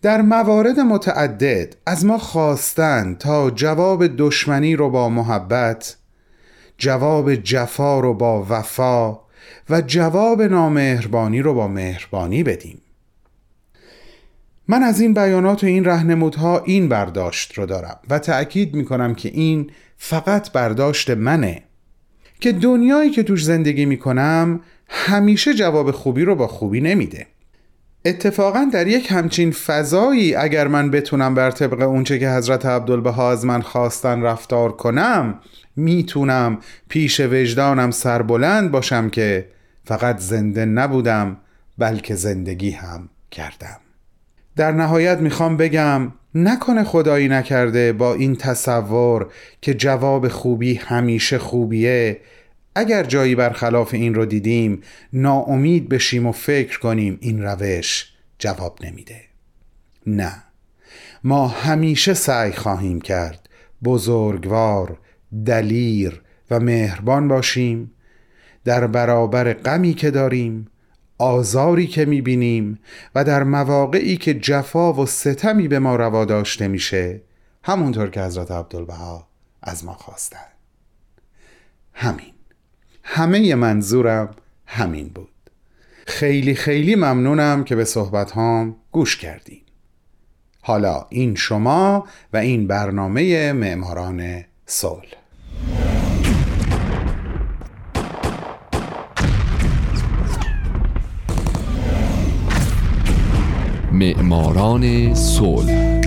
در 0.03 0.23
موارد 0.23 0.81
متعدد 0.81 1.77
از 1.87 2.05
ما 2.05 2.19
خواستن 2.19 3.15
تا 3.15 3.51
جواب 3.51 4.07
دشمنی 4.17 4.77
رو 4.77 4.91
با 4.91 5.09
محبت 5.09 5.97
جواب 6.79 7.35
جفا 7.35 8.01
رو 8.01 8.15
با 8.15 8.47
وفا 8.49 9.19
و 9.71 9.81
جواب 9.87 10.43
نامهربانی 10.43 11.43
رو 11.43 11.55
با 11.55 11.69
مهربانی 11.69 12.43
بدیم. 12.43 12.81
من 14.69 14.83
از 14.83 15.01
این 15.01 15.15
بیانات 15.15 15.65
و 15.65 15.67
این 15.67 15.85
رهنمودها 15.85 16.59
این 16.59 16.89
برداشت 16.89 17.59
رو 17.59 17.67
دارم 17.67 17.99
و 18.11 18.19
تأکید 18.19 18.75
می 18.75 18.85
کنم 18.85 19.15
که 19.15 19.29
این 19.29 19.71
فقط 19.97 20.53
برداشت 20.53 21.11
منه. 21.11 21.63
که 22.41 22.53
دنیایی 22.53 23.11
که 23.11 23.23
توش 23.23 23.45
زندگی 23.45 23.85
می 23.85 23.97
کنم 23.97 24.61
همیشه 24.89 25.55
جواب 25.55 25.91
خوبی 25.91 26.25
رو 26.25 26.35
با 26.35 26.47
خوبی 26.47 26.81
نمیده. 26.81 27.27
اتفاقا 28.05 28.71
در 28.73 28.87
یک 28.87 29.13
همچین 29.13 29.51
فضایی 29.51 30.35
اگر 30.35 30.69
من 30.69 30.91
بتونم 30.91 31.35
بر 31.35 31.51
طبق 31.51 31.81
اونچه 31.81 32.19
که 32.19 32.31
حضرت 32.31 32.67
عبدالبها 32.67 33.33
از 33.33 33.45
من 33.45 33.63
خواستن 33.63 34.23
رفتار 34.23 34.73
کنم 34.73 35.39
می‌تونم 35.77 36.59
پیش 36.89 37.21
وجدانم 37.21 37.91
سربلند 37.91 38.71
باشم 38.71 39.09
که 39.09 39.49
فقط 39.85 40.19
زنده 40.19 40.65
نبودم 40.65 41.37
بلکه 41.79 42.15
زندگی 42.15 42.71
هم 42.71 43.09
کردم. 43.31 43.81
در 44.57 44.73
نهایت 44.73 45.19
می‌خوام 45.19 45.57
بگم 45.57 46.13
نکنه 46.35 46.85
خدایی 46.85 47.29
نکرده 47.29 47.93
با 47.93 48.15
این 48.15 48.37
تصور 48.37 49.33
که 49.61 49.75
جواب 49.75 50.29
خوبی 50.29 50.75
همیشه 50.75 51.39
خوبیه. 51.39 52.21
اگر 52.75 53.03
جایی 53.03 53.35
برخلاف 53.35 53.95
این 53.95 54.15
رو 54.15 54.27
دیدیم 54.27 54.83
ناامید 55.13 55.89
بشیم 55.89 56.27
و 56.27 56.33
فکر 56.33 56.79
کنیم 56.79 57.19
این 57.21 57.43
روش 57.43 58.13
جواب 58.39 58.79
نمیده. 58.85 59.21
نه. 60.07 60.43
ما 61.25 61.49
همیشه 61.49 62.15
سعی 62.15 62.53
خواهیم 62.53 63.01
کرد 63.01 63.49
بزرگوار 63.85 64.99
دلیر 65.47 66.23
و 66.51 66.61
مهربان 66.61 67.29
باشیم. 67.29 67.91
در 68.65 68.87
برابر 68.87 69.53
غمی 69.53 69.95
که 69.95 70.11
داریم 70.11 70.70
آزاری 71.21 71.87
که 71.87 72.05
می‌بینیم 72.05 72.79
و 73.15 73.25
در 73.25 73.43
مواقعی 73.43 74.17
که 74.17 74.35
جفا 74.35 74.93
و 74.93 75.07
ستمی 75.07 75.69
به 75.69 75.79
ما 75.79 75.97
روا 75.97 76.25
داشته 76.25 76.69
میشه 76.69 77.21
همونطور 77.63 78.11
که 78.11 78.23
حضرت 78.23 78.51
عبدالبها 78.51 79.27
از 79.63 79.85
ما 79.85 79.93
خواستن 79.93 80.47
همین. 81.95 82.33
همه 83.03 83.55
منظورم 83.55 84.35
همین 84.67 85.09
بود. 85.09 85.29
خیلی 86.07 86.55
خیلی 86.55 86.95
ممنونم 86.95 87.65
که 87.65 87.77
به 87.77 87.85
صحبت 87.85 88.31
هام 88.31 88.77
گوش 88.93 89.17
کردیم 89.17 89.63
حالا 90.63 91.07
این 91.09 91.35
شما 91.35 92.07
و 92.33 92.37
این 92.37 92.67
برنامه 92.67 93.53
معماران 93.53 94.45
صلح. 94.67 95.20
معماران 104.01 105.15
صلح. 105.15 106.01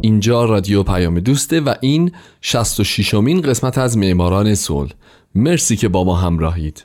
اینجا 0.00 0.44
رادیو 0.44 0.82
پیام 0.82 1.20
دوسته 1.20 1.60
و 1.60 1.74
این 1.80 2.12
66 2.40 3.14
مین 3.14 3.40
قسمت 3.40 3.78
از 3.78 3.98
معماران 3.98 4.54
صلح. 4.54 4.92
مرسی 5.34 5.76
که 5.76 5.88
با 5.88 6.04
ما 6.04 6.16
همراهید. 6.16 6.84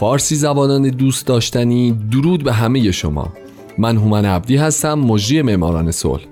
فارسی 0.00 0.36
زبانان 0.36 0.88
دوست 0.88 1.26
داشتنی 1.26 1.92
درود 2.12 2.44
به 2.44 2.52
همه 2.52 2.90
شما. 2.90 3.32
من 3.78 3.96
هومن 3.96 4.24
عبدی 4.24 4.56
هستم 4.56 4.94
مجری 4.94 5.42
معماران 5.42 5.90
صلح. 5.90 6.22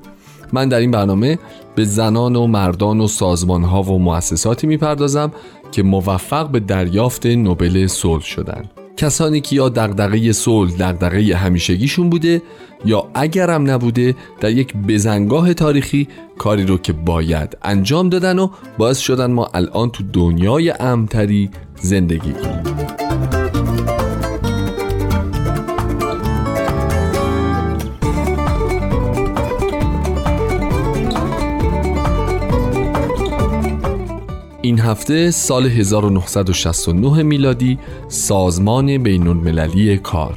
من 0.52 0.68
در 0.68 0.78
این 0.78 0.90
برنامه 0.90 1.38
به 1.74 1.85
زنان 1.85 2.37
و 2.37 2.46
مردان 2.46 3.00
و 3.00 3.07
سازمان 3.07 3.64
ها 3.64 3.83
و 3.83 3.98
مؤسساتی 3.98 4.66
می‌پردازم 4.66 5.33
که 5.72 5.83
موفق 5.83 6.48
به 6.48 6.61
دریافت 6.61 7.26
نوبل 7.26 7.87
صلح 7.87 8.22
شدن. 8.22 8.64
کسانی 8.96 9.40
که 9.40 9.57
یا 9.57 9.68
دغدغه 9.68 10.33
صلح 10.33 10.72
دغدغه 10.72 11.37
همیشگیشون 11.37 12.11
بوده 12.11 12.42
یا 12.85 13.09
اگرم 13.14 13.70
نبوده 13.70 14.14
در 14.40 14.50
یک 14.50 14.76
بزنگاه 14.76 15.54
تاریخی 15.54 16.09
کاری 16.38 16.66
رو 16.66 16.78
که 16.78 16.92
باید 16.92 17.57
انجام 17.62 18.09
دادن 18.09 18.38
و 18.38 18.48
باعث 18.78 18.98
شدن 18.98 19.31
ما 19.31 19.50
الان 19.54 19.90
تو 19.90 20.04
دنیای 20.12 20.70
امتری 20.70 21.50
زندگی 21.81 22.33
کنیم. 22.33 23.08
این 34.68 34.81
هفته 34.81 35.31
سال 35.31 35.66
1969 35.66 37.22
میلادی 37.22 37.78
سازمان 38.09 38.98
بین 38.98 39.28
المللی 39.28 39.98
کار. 39.98 40.35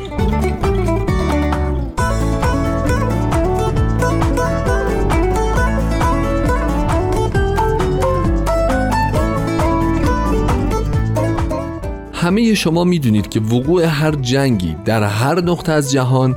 همه 12.14 12.54
شما 12.54 12.84
می‌دونید 12.84 13.30
که 13.30 13.40
وقوع 13.40 13.84
هر 13.84 14.12
جنگی 14.12 14.76
در 14.86 15.04
هر 15.04 15.42
نقطه 15.42 15.72
از 15.72 15.92
جهان 15.92 16.36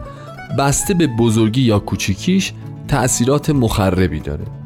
بسته 0.59 0.94
به 0.94 1.07
بزرگی 1.07 1.62
یا 1.62 1.78
کوچیکیش 1.78 2.52
تأثیرات 2.88 3.50
مخربی 3.50 4.20
داره. 4.20 4.63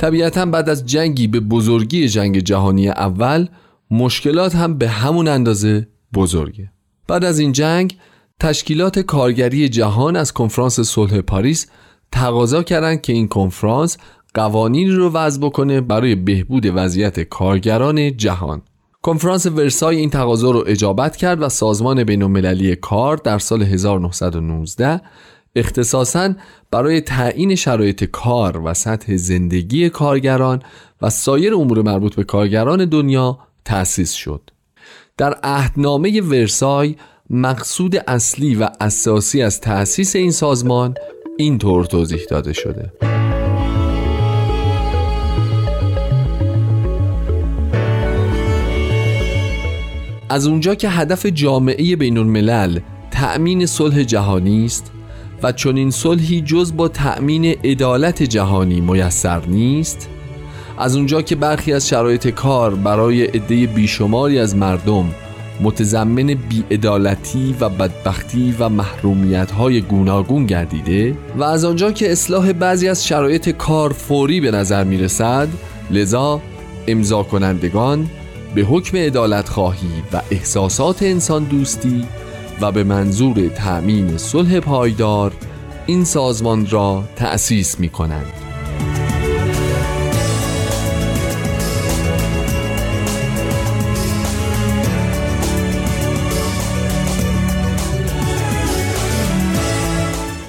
طبیعتا 0.00 0.46
بعد 0.46 0.68
از 0.68 0.86
جنگی 0.86 1.26
به 1.26 1.40
بزرگی 1.40 2.08
جنگ 2.08 2.38
جهانی 2.38 2.88
اول 2.88 3.48
مشکلات 3.90 4.54
هم 4.54 4.78
به 4.78 4.88
همون 4.88 5.28
اندازه 5.28 5.88
بزرگه. 6.14 6.72
بعد 7.08 7.24
از 7.24 7.38
این 7.38 7.52
جنگ 7.52 7.96
تشکیلات 8.40 8.98
کارگری 8.98 9.68
جهان 9.68 10.16
از 10.16 10.32
کنفرانس 10.32 10.80
صلح 10.80 11.20
پاریس 11.20 11.66
تقاضا 12.12 12.62
کردند 12.62 13.00
که 13.00 13.12
این 13.12 13.28
کنفرانس 13.28 13.98
قوانینی 14.34 14.90
رو 14.90 15.10
وضع 15.10 15.40
بکنه 15.40 15.80
برای 15.80 16.14
بهبود 16.14 16.66
وضعیت 16.74 17.20
کارگران 17.20 18.16
جهان. 18.16 18.62
کنفرانس 19.02 19.46
ورسای 19.46 19.96
این 19.96 20.10
تقاضا 20.10 20.50
رو 20.50 20.64
اجابت 20.66 21.16
کرد 21.16 21.42
و 21.42 21.48
سازمان 21.48 22.04
بین 22.04 22.74
کار 22.74 23.16
در 23.16 23.38
سال 23.38 23.62
1919 23.62 25.00
اختصاصا 25.56 26.34
برای 26.70 27.00
تعیین 27.00 27.54
شرایط 27.54 28.04
کار 28.04 28.58
و 28.64 28.74
سطح 28.74 29.16
زندگی 29.16 29.90
کارگران 29.90 30.62
و 31.02 31.10
سایر 31.10 31.54
امور 31.54 31.82
مربوط 31.82 32.14
به 32.14 32.24
کارگران 32.24 32.84
دنیا 32.84 33.38
تأسیس 33.64 34.12
شد. 34.12 34.50
در 35.16 35.34
عهدنامه 35.42 36.20
ورسای 36.20 36.96
مقصود 37.30 37.96
اصلی 37.96 38.54
و 38.54 38.68
اساسی 38.80 39.42
از 39.42 39.60
تأسیس 39.60 40.16
این 40.16 40.30
سازمان 40.30 40.94
اینطور 41.38 41.84
توضیح 41.84 42.20
داده 42.30 42.52
شده. 42.52 42.92
از 50.28 50.46
اونجا 50.46 50.74
که 50.74 50.88
هدف 50.88 51.26
جامعه 51.26 51.96
بین 51.96 52.18
الملل 52.18 52.80
تأمین 53.10 53.66
صلح 53.66 54.02
جهانی 54.02 54.64
است 54.64 54.92
و 55.42 55.52
چون 55.52 55.76
این 55.76 55.90
صلحی 55.90 56.40
جز 56.40 56.76
با 56.76 56.88
تأمین 56.88 57.44
عدالت 57.44 58.22
جهانی 58.22 58.80
میسر 58.80 59.46
نیست؟ 59.46 60.08
از 60.78 60.96
اونجا 60.96 61.22
که 61.22 61.36
برخی 61.36 61.72
از 61.72 61.88
شرایط 61.88 62.28
کار 62.28 62.74
برای 62.74 63.24
عده 63.24 63.66
بیشماری 63.66 64.38
از 64.38 64.56
مردم 64.56 65.14
متضمن 65.62 66.26
بیعدالتی 66.26 67.56
و 67.60 67.68
بدبختی 67.68 68.54
و 68.58 68.68
محرومیت 68.68 69.50
های 69.50 69.80
گوناگون 69.80 70.46
گردیده 70.46 71.16
و 71.36 71.42
از 71.42 71.64
آنجا 71.64 71.92
که 71.92 72.12
اصلاح 72.12 72.52
بعضی 72.52 72.88
از 72.88 73.06
شرایط 73.06 73.48
کار 73.48 73.92
فوری 73.92 74.40
به 74.40 74.50
نظر 74.50 74.84
می 74.84 74.98
رسد 74.98 75.48
لذا 75.90 76.40
امضا 76.86 77.22
کنندگان 77.22 78.10
به 78.54 78.62
حکم 78.62 78.96
عدالت 78.96 79.48
خواهی 79.48 80.02
و 80.12 80.22
احساسات 80.30 81.02
انسان 81.02 81.44
دوستی 81.44 82.04
و 82.60 82.72
به 82.72 82.84
منظور 82.84 83.48
تأمین 83.48 84.16
صلح 84.16 84.60
پایدار 84.60 85.32
این 85.86 86.04
سازمان 86.04 86.66
را 86.70 87.04
تأسیس 87.16 87.80
می 87.80 87.88
کنند 87.88 88.32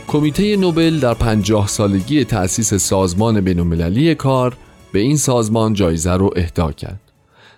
کمیته 0.08 0.58
نوبل 0.58 1.00
در 1.00 1.13
پنجاه 1.13 1.67
سالگی 1.67 2.24
تأسیس 2.24 2.74
سازمان 2.74 3.41
بینالمللی 3.41 4.15
کار 4.15 4.58
به 4.91 5.00
این 5.00 5.17
سازمان 5.17 5.74
جایزه 5.74 6.12
رو 6.12 6.30
اهدا 6.36 6.71
کرد. 6.71 7.00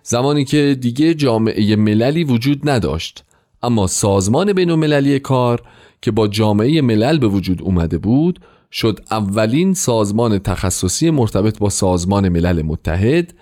زمانی 0.03 0.45
که 0.45 0.77
دیگه 0.81 1.13
جامعه 1.13 1.75
مللی 1.75 2.23
وجود 2.23 2.69
نداشت 2.69 3.23
اما 3.63 3.87
سازمان 3.87 4.53
بینالمللی 4.53 5.19
کار 5.19 5.61
که 6.01 6.11
با 6.11 6.27
جامعه 6.27 6.81
ملل 6.81 7.17
به 7.17 7.27
وجود 7.27 7.61
اومده 7.61 7.97
بود 7.97 8.39
شد 8.71 8.99
اولین 9.11 9.73
سازمان 9.73 10.39
تخصصی 10.39 11.09
مرتبط 11.09 11.59
با 11.59 11.69
سازمان 11.69 12.29
ملل 12.29 12.61
متحد 12.61 13.33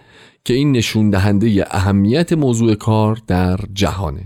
که 0.45 0.53
این 0.53 0.71
نشون 0.71 1.09
دهنده 1.09 1.65
اهمیت 1.71 2.33
موضوع 2.33 2.75
کار 2.75 3.17
در 3.27 3.59
جهانه. 3.73 4.23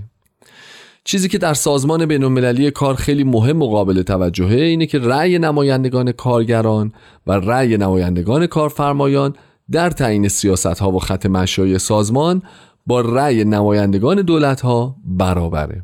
چیزی 1.04 1.30
که 1.30 1.38
در 1.38 1.54
سازمان 1.54 2.06
بینالمللی 2.06 2.72
کار 2.72 2.96
خیلی 2.96 3.24
مهم 3.24 3.62
و 3.62 3.68
قابل 3.68 4.02
توجهه 4.02 4.62
اینه 4.62 4.86
که 4.86 5.00
رأی 5.00 5.40
نمایندگان 5.40 6.12
کارگران 6.12 6.92
و 7.28 7.32
رأی 7.32 7.78
نمایندگان 7.78 8.48
کارفرمایان 8.48 9.34
در 9.72 9.90
تعیین 9.90 10.28
سیاست 10.28 10.66
ها 10.80 10.92
و 10.92 11.00
خط 11.00 11.26
مشای 11.26 11.80
سازمان 11.80 12.42
با 12.88 13.02
رأی 13.02 13.44
نمایندگان 13.44 14.22
دولت 14.22 14.62
ها 14.62 14.96
برابره. 15.06 15.84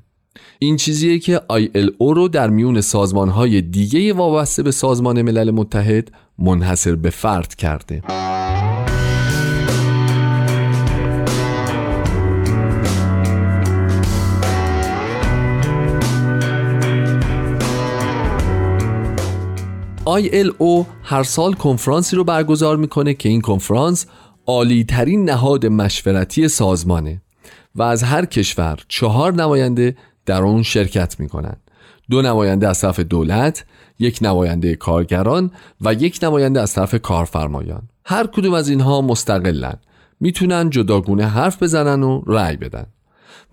این 0.60 0.78
چیزیه 0.78 1.20
که 1.20 1.42
ILO 1.52 2.16
رو 2.16 2.28
در 2.28 2.50
میون 2.50 2.82
سازمان 2.82 3.30
های 3.30 3.62
دیگه 3.62 4.14
وابسته 4.14 4.64
به 4.64 4.72
سازمان 4.72 5.22
ملل 5.22 5.52
متحد 5.52 6.12
منحصر 6.40 6.96
به 6.96 7.10
فرد 7.10 7.56
کرده. 7.56 8.02
ILO 20.06 20.86
هر 21.04 21.24
سال 21.24 21.54
کنفرانسی 21.54 22.16
رو 22.16 22.24
برگزار 22.24 22.78
می‌کنه 22.78 23.14
که 23.14 23.30
این 23.30 23.42
کنفرانس 23.42 24.06
عالی 24.48 24.84
ترین 24.84 25.30
نهاد 25.30 25.66
مشورتی 25.66 26.48
سازمانه 26.48 27.22
و 27.76 27.84
از 27.84 28.04
هر 28.04 28.26
کشور 28.26 28.80
چهار 28.88 29.34
نماینده 29.34 29.98
در 30.26 30.42
اون 30.42 30.64
شرکت 30.64 31.20
می‌کنن. 31.20 31.56
دو 32.10 32.22
نماینده 32.22 32.68
از 32.68 32.82
طرف 32.82 33.00
دولت 33.00 33.66
یک 34.00 34.20
نماینده 34.22 34.76
کارگران 34.76 35.52
و 35.82 35.94
یک 35.94 36.20
نماینده 36.24 36.62
از 36.62 36.74
طرف 36.74 36.96
کارفرمایان. 37.02 37.82
هر 38.06 38.28
کدوم 38.28 38.54
از 38.54 38.70
اینها 38.70 39.02
مستقلن. 39.02 39.78
می‌تونن 40.20 40.70
جداگونه 40.70 41.26
حرف 41.26 41.64
بزنن 41.64 42.04
و 42.04 42.22
رأی 42.28 42.58
بدن. 42.58 42.86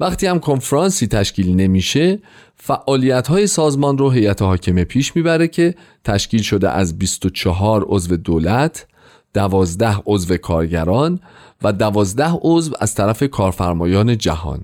وقتی 0.00 0.26
هم 0.26 0.40
کنفرانسی 0.40 1.06
تشکیل 1.06 1.56
نمیشه 1.56 2.18
فعالیت 2.56 3.28
های 3.28 3.46
سازمان 3.46 3.98
رو 3.98 4.10
هیئت 4.10 4.42
حاکمه 4.42 4.84
پیش 4.84 5.16
می‌بره 5.16 5.48
که 5.48 5.74
تشکیل 6.04 6.42
شده 6.42 6.70
از 6.70 6.98
24 6.98 7.84
عضو 7.88 8.16
دولت 8.16 8.86
12 9.34 9.96
عضو 10.06 10.36
کارگران 10.36 11.20
و 11.62 11.72
12 11.72 12.30
عضو 12.42 12.74
از 12.80 12.94
طرف 12.94 13.22
کارفرمایان 13.22 14.18
جهان. 14.18 14.60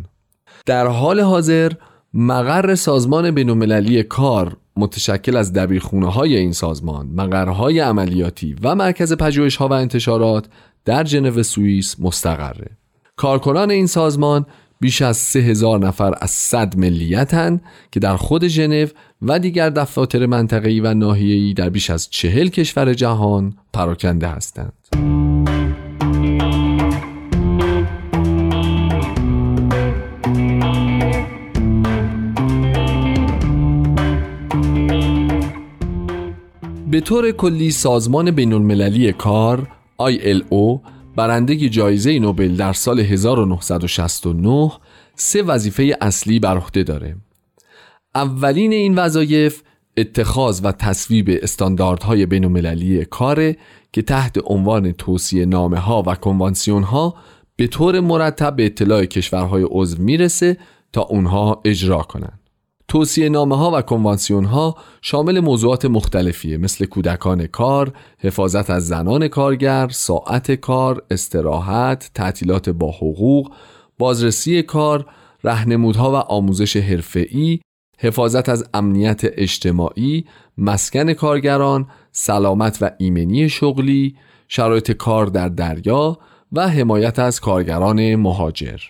در 0.67 0.87
حال 0.87 1.21
حاضر 1.21 1.73
مقر 2.15 2.75
سازمان 2.75 3.31
بینالمللی 3.31 4.03
کار 4.03 4.57
متشکل 4.77 5.37
از 5.37 5.53
دبیرخونه 5.53 6.13
های 6.13 6.37
این 6.37 6.53
سازمان 6.53 7.07
مقرهای 7.07 7.81
عملیاتی 7.81 8.57
و 8.63 8.75
مرکز 8.75 9.13
پژوهش 9.13 9.57
ها 9.57 9.69
و 9.69 9.73
انتشارات 9.73 10.47
در 10.85 11.05
ژنو 11.05 11.43
سوئیس 11.43 11.97
مستقره. 12.01 12.71
کارکنان 13.17 13.71
این 13.71 13.87
سازمان 13.87 14.47
بیش 14.81 15.03
از 15.03 15.17
سه 15.17 15.39
هزار 15.39 15.79
نفر 15.79 16.15
از 16.21 16.31
صد 16.31 16.79
ملیتن 16.79 17.61
که 17.93 18.01
در 18.01 18.17
خود 18.17 18.47
ژنو 18.47 18.87
و 19.27 19.39
دیگر 19.39 19.71
دفاتر 19.71 20.27
منطقه‌ای 20.27 20.81
و 20.81 20.95
ناحیه‌ای 20.95 21.55
در 21.55 21.71
بیش 21.71 21.91
از 21.91 22.11
چهل 22.11 22.49
کشور 22.49 22.95
جهان 22.95 23.55
پراکنده 23.73 24.29
هستند. 24.29 24.73
به 36.91 37.01
طور 37.01 37.31
کلی 37.31 37.71
سازمان 37.71 38.31
بین 38.31 38.53
المللی 38.53 39.13
کار 39.13 39.69
ILO 40.03 40.81
برنده 41.17 41.69
جایزه 41.69 42.19
نوبل 42.19 42.57
در 42.57 42.73
سال 42.73 43.01
1969 43.01 44.73
سه 45.15 45.43
وظیفه 45.43 45.97
اصلی 46.01 46.39
بر 46.39 46.57
عهده 46.57 46.83
داره 46.83 47.17
اولین 48.15 48.73
این 48.73 48.95
وظایف 48.95 49.63
اتخاذ 49.97 50.61
و 50.65 50.73
تصویب 50.73 51.39
استانداردهای 51.43 52.27
بینالمللی 52.27 53.05
کاره 53.05 53.57
که 53.93 54.03
تحت 54.03 54.39
عنوان 54.45 54.93
توصیه 54.93 55.47
نامه 55.47 55.79
ها 55.79 56.03
و 56.07 56.15
کنوانسیون 56.15 56.83
ها 56.83 57.15
به 57.57 57.67
طور 57.67 58.01
مرتب 58.01 58.57
به 58.57 58.67
اطلاع 58.67 59.05
کشورهای 59.05 59.67
عضو 59.71 60.03
می‌رسه 60.03 60.57
تا 60.93 61.03
اونها 61.03 61.61
اجرا 61.65 62.03
کنند. 62.03 62.41
توصیه 62.89 63.29
نامه 63.29 63.57
ها 63.57 63.71
و 63.75 63.83
کنوانسیون 63.83 64.45
ها 64.45 64.77
شامل 65.03 65.41
موضوعات 65.41 65.85
مختلفیه 65.85 66.57
مثل 66.57 66.85
کودکان 66.85 67.47
کار، 67.47 67.93
حفاظت 68.19 68.71
از 68.71 68.87
زنان 68.87 69.29
کارگر، 69.29 69.89
ساعت 69.89 70.53
کار، 70.53 71.03
استراحت، 71.11 72.11
تعطیلات 72.15 72.69
با 72.69 72.91
حقوق، 72.91 73.53
بازرسی 73.99 74.63
کار، 74.63 75.07
رهنمودها 75.45 76.13
و 76.13 76.15
آموزش 76.15 76.77
حرفه‌ای، 76.77 77.61
حفاظت 77.99 78.49
از 78.49 78.65
امنیت 78.75 79.21
اجتماعی، 79.25 80.25
مسکن 80.59 81.13
کارگران، 81.13 81.87
سلامت 82.13 82.79
و 82.81 82.91
ایمنی 82.99 83.49
شغلی، 83.49 84.17
شرایط 84.49 84.93
کار 84.93 85.27
در 85.27 85.49
دریا 85.49 86.19
و 86.53 86.69
حمایت 86.69 87.19
از 87.19 87.41
کارگران 87.41 88.15
مهاجر. 88.15 88.81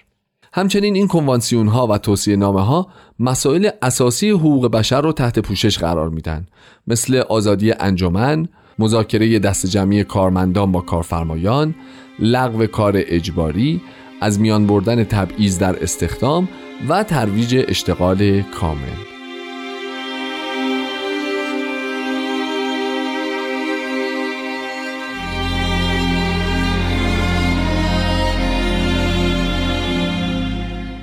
همچنین 0.52 0.94
این 0.94 1.08
کنوانسیون 1.08 1.68
ها 1.68 1.86
و 1.86 1.98
توصیه 1.98 2.36
نامه 2.36 2.64
ها 2.64 2.86
مسائل 3.18 3.70
اساسی 3.82 4.30
حقوق 4.30 4.70
بشر 4.70 5.00
رو 5.00 5.12
تحت 5.12 5.38
پوشش 5.38 5.78
قرار 5.78 6.08
میدن 6.08 6.46
مثل 6.86 7.16
آزادی 7.16 7.72
انجمن، 7.72 8.48
مذاکره 8.78 9.38
دست 9.38 9.66
جمعی 9.66 10.04
کارمندان 10.04 10.72
با 10.72 10.80
کارفرمایان 10.80 11.74
لغو 12.18 12.66
کار 12.66 12.94
اجباری 12.96 13.80
از 14.24 14.40
میان 14.40 14.66
بردن 14.66 15.04
تبعیض 15.04 15.58
در 15.58 15.82
استخدام 15.82 16.48
و 16.88 17.02
ترویج 17.02 17.64
اشتغال 17.68 18.42
کامل. 18.42 18.88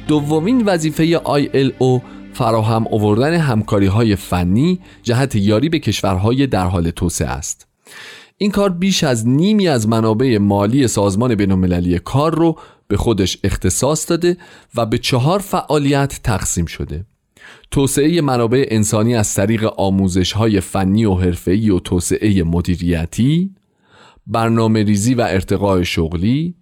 دومین 0.08 0.66
وظیفه 0.66 1.18
ILO 1.18 2.02
فراهم 2.34 2.88
آوردن 2.92 3.34
همکاری 3.34 3.86
های 3.88 4.16
فنی 4.16 4.80
جهت 5.04 5.36
یاری 5.36 5.70
به 5.70 5.80
کشورهای 5.80 6.48
در 6.48 6.66
حال 6.66 6.90
توسعه 6.90 7.28
است. 7.28 7.68
این 8.38 8.52
کار 8.52 8.70
بیش 8.70 9.04
از 9.04 9.28
نیمی 9.28 9.68
از 9.68 9.88
منابع 9.88 10.38
مالی 10.38 10.88
سازمان 10.88 11.36
بینالمللی 11.36 12.00
کار 12.00 12.36
رو 12.36 12.58
به 12.92 12.98
خودش 12.98 13.38
اختصاص 13.44 14.10
داده 14.10 14.38
و 14.76 14.86
به 14.86 14.98
چهار 14.98 15.40
فعالیت 15.40 16.20
تقسیم 16.24 16.66
شده. 16.66 17.06
توسعه 17.72 18.22
منابع 18.22 18.66
انسانی 18.68 19.16
از 19.16 19.34
طریق 19.34 19.74
آموزش 19.78 20.32
های 20.32 20.60
فنی 20.60 21.06
و 21.06 21.14
حرفه‌ای 21.14 21.70
و 21.70 21.80
توسعه 21.80 22.44
مدیریتی 22.44 23.52
برنامه 24.28 24.84
ریزی 24.84 25.14
و 25.14 25.22
ارتقاء 25.22 25.84
شغلی 25.84 26.56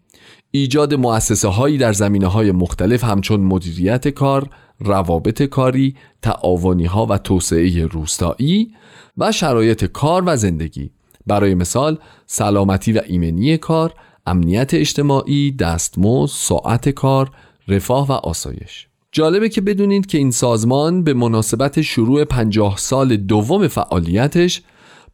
ایجاد 0.52 0.94
مؤسسه 0.94 1.48
هایی 1.48 1.78
در 1.78 1.94
زمینه 1.94 2.28
های 2.28 2.52
مختلف 2.52 3.04
همچون 3.04 3.40
مدیریت 3.40 4.08
کار، 4.08 4.50
روابط 4.80 5.44
کاری، 5.44 5.96
تعاونی 6.22 6.86
ها 6.86 7.06
و 7.06 7.18
توسعه 7.18 7.86
روستایی 7.86 8.72
و 9.18 9.32
شرایط 9.32 9.86
کار 9.86 10.24
و 10.26 10.36
زندگی. 10.36 10.92
برای 11.28 11.56
مثال 11.56 11.98
سلامتی 12.26 12.94
و 12.94 13.02
ایمنی 13.08 13.58
کار، 13.58 13.94
امنیت 14.30 14.74
اجتماعی، 14.74 15.52
دستمزد، 15.52 16.34
ساعت 16.34 16.90
کار، 16.90 17.32
رفاه 17.68 18.08
و 18.08 18.12
آسایش 18.12 18.88
جالبه 19.12 19.50
که 19.50 19.62
بدونید 19.62 20.06
که 20.06 20.18
این 20.18 20.32
سازمان 20.32 21.04
به 21.04 21.14
مناسبت 21.14 21.82
شروع 21.82 22.24
پنجاه 22.24 22.78
سال 22.78 23.18
دوم 23.18 23.68
فعالیتش 23.68 24.62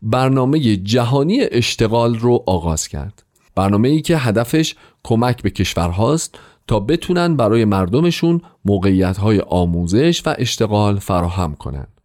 برنامه 0.01 0.59
جهانی 0.77 1.39
اشتغال 1.51 2.15
رو 2.15 2.43
آغاز 2.47 2.87
کرد 2.87 3.23
برنامه 3.55 3.89
ای 3.89 4.01
که 4.01 4.17
هدفش 4.17 4.75
کمک 5.03 5.41
به 5.41 5.49
کشورهاست 5.49 6.39
تا 6.67 6.79
بتونن 6.79 7.35
برای 7.35 7.65
مردمشون 7.65 8.41
موقعیت 8.65 9.17
های 9.17 9.39
آموزش 9.39 10.21
و 10.25 10.35
اشتغال 10.37 10.99
فراهم 10.99 11.55
کنند. 11.55 12.01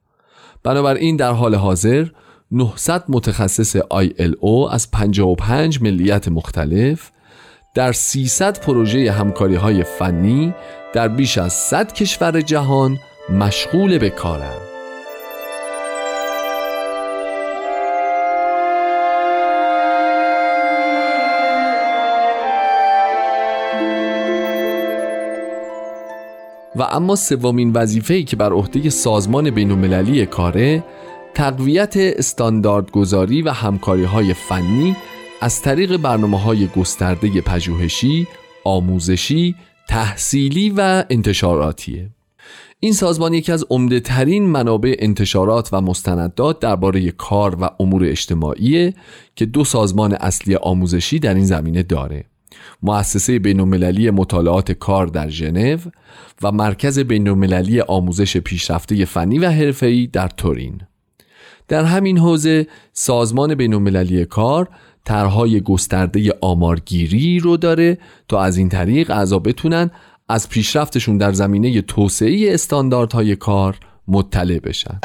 بنابراین 0.63 1.17
در 1.17 1.33
حال 1.33 1.55
حاضر 1.55 2.07
900 2.53 3.05
متخصص 3.09 3.77
ILO 3.77 4.73
از 4.73 4.91
55 4.91 5.83
ملیت 5.83 6.29
مختلف 6.29 7.11
در 7.75 7.93
300 7.93 8.61
پروژه 8.61 9.13
همکاری 9.13 9.55
های 9.55 9.85
فنی 9.85 10.55
در 10.93 11.09
بیش 11.09 11.39
از 11.39 11.53
100 11.53 11.93
کشور 11.93 12.41
جهان 12.41 12.99
مشغول 13.39 13.99
به 13.99 14.11
کارند. 14.11 14.61
و 26.77 26.83
اما 26.83 27.17
سومین 27.17 27.73
وظیفه‌ای 27.73 28.25
که 28.25 28.37
بر 28.37 28.53
عهده 28.53 28.91
سازمان 28.91 29.51
بین‌المللی 29.51 30.27
کاره 30.27 30.85
تقویت 31.35 31.95
استانداردگذاری 31.97 33.43
و 33.43 33.51
همکاری 33.51 34.05
های 34.05 34.35
فنی 34.35 34.97
از 35.41 35.63
طریق 35.63 35.97
برنامه 35.97 36.41
های 36.41 36.67
گسترده 36.67 37.41
پژوهشی، 37.41 38.29
آموزشی، 38.65 39.55
تحصیلی 39.89 40.71
و 40.77 41.05
انتشاراتیه. 41.11 42.11
این 42.81 42.93
سازمان 42.93 43.35
یکی 43.35 43.53
از 43.53 43.65
عمده 43.71 44.01
ترین 44.01 44.47
منابع 44.47 44.97
انتشارات 44.99 45.69
و 45.73 45.81
مستندات 45.81 46.59
درباره 46.59 47.11
کار 47.11 47.57
و 47.61 47.71
امور 47.81 48.05
اجتماعی 48.05 48.95
که 49.37 49.47
دو 49.47 49.65
سازمان 49.65 50.13
اصلی 50.13 50.57
آموزشی 50.57 51.19
در 51.19 51.35
این 51.35 51.45
زمینه 51.45 51.83
داره. 51.83 52.25
مؤسسه 52.83 53.39
بینالمللی 53.39 54.11
مطالعات 54.11 54.73
کار 54.73 55.07
در 55.07 55.29
ژنو 55.29 55.79
و 56.43 56.53
مرکز 56.53 56.99
بینالمللی 56.99 57.81
آموزش 57.81 58.37
پیشرفته 58.37 59.05
فنی 59.05 59.39
و 59.39 59.51
حرفه‌ای 59.51 60.07
در 60.07 60.29
تورین 60.29 60.81
در 61.71 61.85
همین 61.85 62.19
حوزه 62.19 62.67
سازمان 62.93 63.55
بینالمللی 63.55 64.25
کار 64.25 64.69
طرحهای 65.05 65.61
گسترده 65.61 66.33
آمارگیری 66.41 67.39
رو 67.39 67.57
داره 67.57 67.99
تا 68.29 68.43
از 68.43 68.57
این 68.57 68.69
طریق 68.69 69.11
اعضا 69.11 69.39
بتونن 69.39 69.91
از 70.29 70.49
پیشرفتشون 70.49 71.19
در 71.19 71.33
زمینه 71.33 71.83
توسعه 71.83 72.55
استانداردهای 72.55 73.37
کار 73.37 73.77
مطلع 74.09 74.59
بشن. 74.59 75.01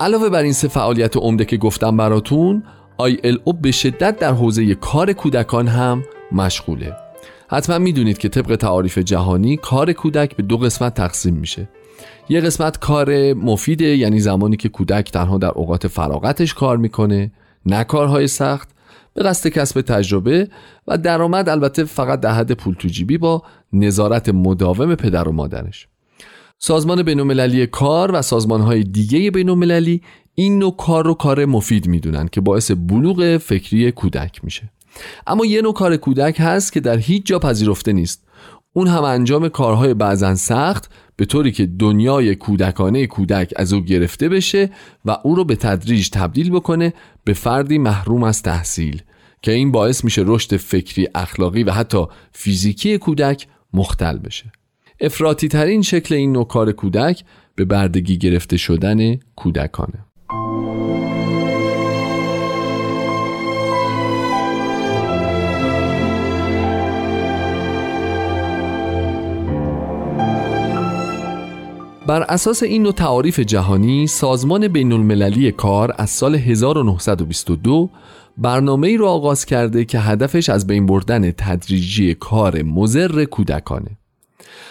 علاوه 0.00 0.28
بر 0.28 0.42
این 0.42 0.52
سه 0.52 0.68
فعالیت 0.68 1.16
عمده 1.16 1.44
که 1.44 1.56
گفتم 1.56 1.96
براتون 1.96 2.62
ILO 3.00 3.52
به 3.62 3.70
شدت 3.70 4.18
در 4.18 4.32
حوزه 4.32 4.74
کار 4.74 5.12
کودکان 5.12 5.68
هم 5.68 6.04
مشغوله. 6.32 6.96
حتما 7.48 7.78
می‌دونید 7.78 8.18
که 8.18 8.28
طبق 8.28 8.56
تعاریف 8.56 8.98
جهانی 8.98 9.56
کار 9.56 9.92
کودک 9.92 10.36
به 10.36 10.42
دو 10.42 10.56
قسمت 10.56 10.94
تقسیم 10.94 11.34
میشه. 11.34 11.68
یه 12.28 12.40
قسمت 12.40 12.78
کار 12.78 13.32
مفیده 13.32 13.96
یعنی 13.96 14.20
زمانی 14.20 14.56
که 14.56 14.68
کودک 14.68 15.10
تنها 15.10 15.38
در 15.38 15.50
اوقات 15.50 15.86
فراغتش 15.86 16.54
کار 16.54 16.76
می‌کنه 16.76 17.32
نه 17.66 17.84
کارهای 17.84 18.26
سخت 18.28 18.68
به 19.14 19.22
قصد 19.22 19.48
کسب 19.48 19.80
تجربه 19.80 20.48
و 20.86 20.98
درآمد 20.98 21.48
البته 21.48 21.84
فقط 21.84 22.20
در 22.20 22.32
حد 22.32 22.52
پول 22.52 22.74
تو 22.74 22.88
جیبی 22.88 23.18
با 23.18 23.42
نظارت 23.72 24.28
مداوم 24.28 24.94
پدر 24.94 25.28
و 25.28 25.32
مادرش. 25.32 25.88
سازمان 26.58 27.02
بینالمللی 27.02 27.66
کار 27.66 28.12
و 28.12 28.22
سازمانهای 28.22 28.84
دیگه 28.84 29.30
بینالمللی 29.30 30.02
این 30.34 30.58
نوع 30.58 30.76
کار 30.76 31.04
رو 31.04 31.14
کار 31.14 31.44
مفید 31.44 31.88
می‌دونن 31.88 32.28
که 32.28 32.40
باعث 32.40 32.70
بلوغ 32.70 33.36
فکری 33.36 33.92
کودک 33.92 34.44
میشه. 34.44 34.70
اما 35.26 35.46
یه 35.46 35.62
نوع 35.62 35.72
کار 35.72 35.96
کودک 35.96 36.36
هست 36.38 36.72
که 36.72 36.80
در 36.80 36.98
هیچ 36.98 37.26
جا 37.26 37.38
پذیرفته 37.38 37.92
نیست. 37.92 38.24
اون 38.72 38.88
هم 38.88 39.04
انجام 39.04 39.48
کارهای 39.48 39.94
بعضا 39.94 40.34
سخت 40.34 40.90
به 41.16 41.24
طوری 41.24 41.52
که 41.52 41.66
دنیای 41.66 42.34
کودکانه 42.34 43.06
کودک 43.06 43.52
از 43.56 43.72
او 43.72 43.80
گرفته 43.80 44.28
بشه 44.28 44.70
و 45.04 45.16
او 45.22 45.34
رو 45.34 45.44
به 45.44 45.56
تدریج 45.56 46.08
تبدیل 46.10 46.50
بکنه 46.50 46.94
به 47.24 47.32
فردی 47.32 47.78
محروم 47.78 48.22
از 48.22 48.42
تحصیل 48.42 49.02
که 49.42 49.52
این 49.52 49.72
باعث 49.72 50.04
میشه 50.04 50.22
رشد 50.26 50.56
فکری 50.56 51.08
اخلاقی 51.14 51.62
و 51.62 51.70
حتی 51.70 52.06
فیزیکی 52.32 52.98
کودک 52.98 53.46
مختل 53.72 54.18
بشه. 54.18 54.52
افراطی 55.00 55.48
ترین 55.48 55.82
شکل 55.82 56.14
این 56.14 56.32
نوع 56.32 56.46
کار 56.46 56.72
کودک 56.72 57.24
به 57.54 57.64
بردگی 57.64 58.18
گرفته 58.18 58.56
شدن 58.56 59.16
کودکانه. 59.36 60.04
بر 72.06 72.22
اساس 72.22 72.62
این 72.62 72.82
نوع 72.82 72.92
تعاریف 72.92 73.40
جهانی 73.40 74.06
سازمان 74.06 74.68
بین 74.68 74.92
المللی 74.92 75.52
کار 75.52 75.94
از 75.98 76.10
سال 76.10 76.34
1922 76.34 77.90
برنامه 78.38 78.88
ای 78.88 78.96
را 78.96 79.10
آغاز 79.10 79.44
کرده 79.44 79.84
که 79.84 79.98
هدفش 79.98 80.48
از 80.48 80.66
بین 80.66 80.86
بردن 80.86 81.30
تدریجی 81.30 82.14
کار 82.14 82.62
مزر 82.62 83.24
کودکانه. 83.24 83.90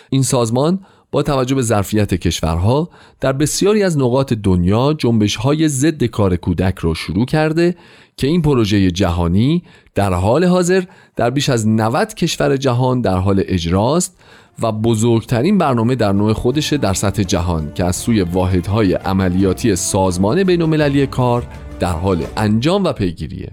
این 0.09 0.23
سازمان 0.23 0.79
با 1.13 1.23
توجه 1.23 1.55
به 1.55 1.61
ظرفیت 1.61 2.13
کشورها 2.13 2.89
در 3.21 3.33
بسیاری 3.33 3.83
از 3.83 3.97
نقاط 3.97 4.33
دنیا 4.33 4.93
جنبش 4.93 5.35
های 5.35 5.67
ضد 5.67 6.03
کار 6.03 6.35
کودک 6.35 6.79
را 6.79 6.93
شروع 6.93 7.25
کرده 7.25 7.75
که 8.17 8.27
این 8.27 8.41
پروژه 8.41 8.91
جهانی 8.91 9.63
در 9.95 10.13
حال 10.13 10.43
حاضر 10.43 10.83
در 11.15 11.29
بیش 11.29 11.49
از 11.49 11.67
90 11.67 12.13
کشور 12.13 12.57
جهان 12.57 13.01
در 13.01 13.17
حال 13.17 13.43
اجراست 13.47 14.17
و 14.61 14.71
بزرگترین 14.71 15.57
برنامه 15.57 15.95
در 15.95 16.11
نوع 16.11 16.33
خودشه 16.33 16.77
در 16.77 16.93
سطح 16.93 17.23
جهان 17.23 17.71
که 17.75 17.83
از 17.83 17.95
سوی 17.95 18.21
واحدهای 18.21 18.93
عملیاتی 18.93 19.75
سازمان 19.75 20.43
بین 20.43 21.05
کار 21.05 21.47
در 21.79 21.93
حال 21.93 22.23
انجام 22.37 22.83
و 22.83 22.93
پیگیریه. 22.93 23.51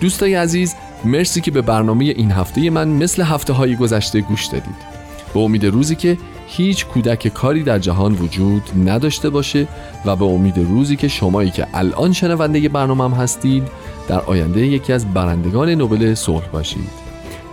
دوستای 0.00 0.34
عزیز 0.34 0.74
مرسی 1.04 1.40
که 1.40 1.50
به 1.50 1.62
برنامه 1.62 2.04
این 2.04 2.32
هفته 2.32 2.70
من 2.70 2.88
مثل 2.88 3.22
هفته 3.22 3.52
های 3.52 3.76
گذشته 3.76 4.20
گوش 4.20 4.46
دادید. 4.46 4.90
به 5.34 5.40
امید 5.40 5.66
روزی 5.66 5.94
که 5.94 6.18
هیچ 6.46 6.86
کودک 6.86 7.28
کاری 7.28 7.62
در 7.62 7.78
جهان 7.78 8.12
وجود 8.12 8.62
نداشته 8.88 9.30
باشه 9.30 9.68
و 10.04 10.16
به 10.16 10.24
امید 10.24 10.58
روزی 10.58 10.96
که 10.96 11.08
شمایی 11.08 11.50
که 11.50 11.66
الان 11.74 12.12
شنونده 12.12 12.68
برنامه 12.68 13.04
هم 13.04 13.10
هستید 13.10 13.68
در 14.08 14.20
آینده 14.20 14.66
یکی 14.66 14.92
از 14.92 15.14
برندگان 15.14 15.70
نوبل 15.70 16.14
صلح 16.14 16.46
باشید. 16.46 16.90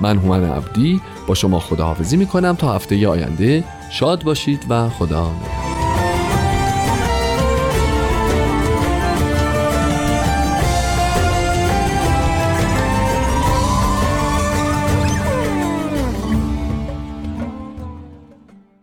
من 0.01 0.17
هومن 0.17 0.43
عبدی 0.43 1.01
با 1.27 1.33
شما 1.33 1.59
خداحافظی 1.59 2.17
می‌کنم 2.17 2.55
تا 2.55 2.73
هفته 2.73 3.07
آینده. 3.07 3.63
شاد 3.91 4.23
باشید 4.23 4.65
و 4.69 4.89
خدا 4.89 5.31
نگهدار. 5.31 5.66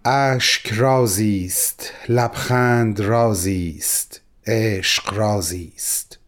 اشک 0.06 0.72
رازی 0.72 1.44
است 1.46 1.92
لبخند 2.08 3.00
رازی 3.00 3.74
است 3.78 4.20
عشق 4.46 5.14
رازی 5.14 5.72
است 5.76 6.18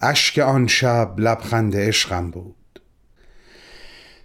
اشک 0.00 0.38
آن 0.38 0.66
شب 0.66 1.14
لبخند 1.18 1.76
عشقم 1.76 2.30
بود. 2.30 2.80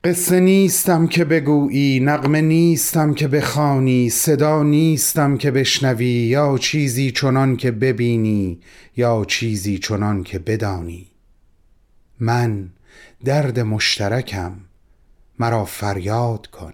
قصه 0.04 0.40
نیستم 0.40 1.08
که 1.08 1.26
بگویی 1.26 2.00
نغمه 2.00 2.42
نیستم 2.42 3.14
که 3.14 3.28
بخوانی 3.28 4.10
صدا 4.10 4.64
نیستم 4.64 5.38
که 5.38 5.52
بشنوی 5.52 6.06
یا 6.06 6.58
چیزی 6.58 7.12
چنان 7.12 7.58
که 7.58 7.72
ببینی 7.72 8.60
یا 8.96 9.26
چیزی 9.28 9.78
چنان 9.78 10.24
که 10.24 10.40
بدانی. 10.40 11.08
من 12.20 12.70
درد 13.26 13.60
مشترکم 13.60 14.54
مرا 15.40 15.66
فریاد 15.66 16.48
کن. 16.48 16.74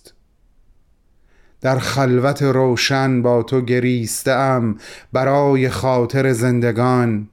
در 1.61 1.79
خلوت 1.79 2.43
روشن 2.43 3.21
با 3.21 3.43
تو 3.43 3.61
گریستم 3.61 4.75
برای 5.13 5.69
خاطر 5.69 6.33
زندگان 6.33 7.27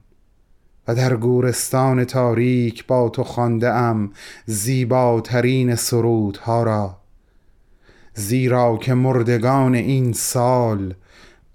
و 0.87 0.95
در 0.95 1.15
گورستان 1.15 2.03
تاریک 2.05 2.87
با 2.87 3.09
تو 3.09 3.23
خانده 3.23 3.69
ام 3.73 4.11
زیباترین 4.45 5.75
سرودها 5.75 6.63
را. 6.63 6.97
زیرا 8.13 8.77
که 8.77 8.93
مردگان 8.93 9.75
این 9.75 10.13
سال 10.13 10.93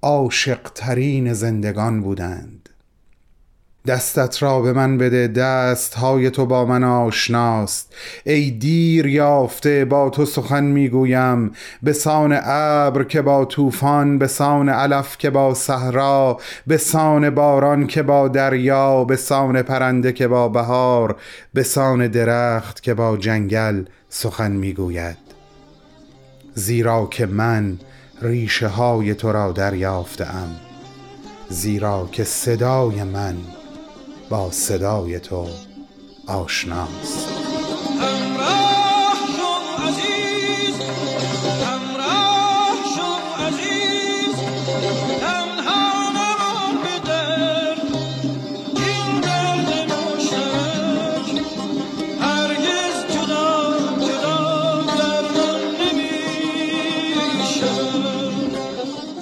عاشقترین 0.03 1.33
زندگان 1.33 2.01
بودند. 2.01 2.64
دستت 3.87 4.43
را 4.43 4.61
به 4.61 4.73
من 4.73 4.99
بده 4.99 5.29
دست 5.29 5.95
های 5.95 6.31
تو 6.31 6.47
با 6.47 6.65
من 6.65 6.85
آشناست. 6.85 7.95
ای 8.25 8.51
دیر 8.51 9.07
یافته 9.07 9.85
با 9.85 10.11
تو 10.11 10.25
سخن 10.27 10.65
می‌گویم. 10.65 11.51
به 11.83 11.93
سان 11.93 12.39
ابر 12.45 13.05
که 13.05 13.23
با 13.23 13.45
طوفان 13.45 14.19
به 14.19 14.27
سان 14.27 14.69
علف 14.69 15.19
که 15.19 15.31
با 15.31 15.55
صحرا 15.55 16.39
به 16.67 16.77
سان 16.77 17.31
باران 17.31 17.87
که 17.87 18.03
با 18.03 18.29
دریا 18.29 19.05
به 19.05 19.17
سان 19.17 19.63
پرنده 19.63 20.13
که 20.13 20.29
با 20.29 20.49
بهار 20.49 21.17
به 21.55 21.63
سان 21.63 22.09
درخت 22.09 22.83
که 22.83 22.95
با 22.95 23.17
جنگل 23.17 23.85
سخن 24.09 24.53
می‌گوید. 24.53 25.17
زیرا 26.55 27.09
که 27.11 27.27
من 27.27 27.79
ریشه 28.23 28.69
های 28.69 29.15
تو 29.15 29.33
را 29.33 29.53
دریافتم. 29.53 30.49
زیرا 31.49 32.09
که 32.13 32.25
صدای 32.25 33.03
من 33.03 33.35
با 34.31 34.51
صدای 34.51 35.21
تو 35.21 35.47
آشناست 36.27 37.29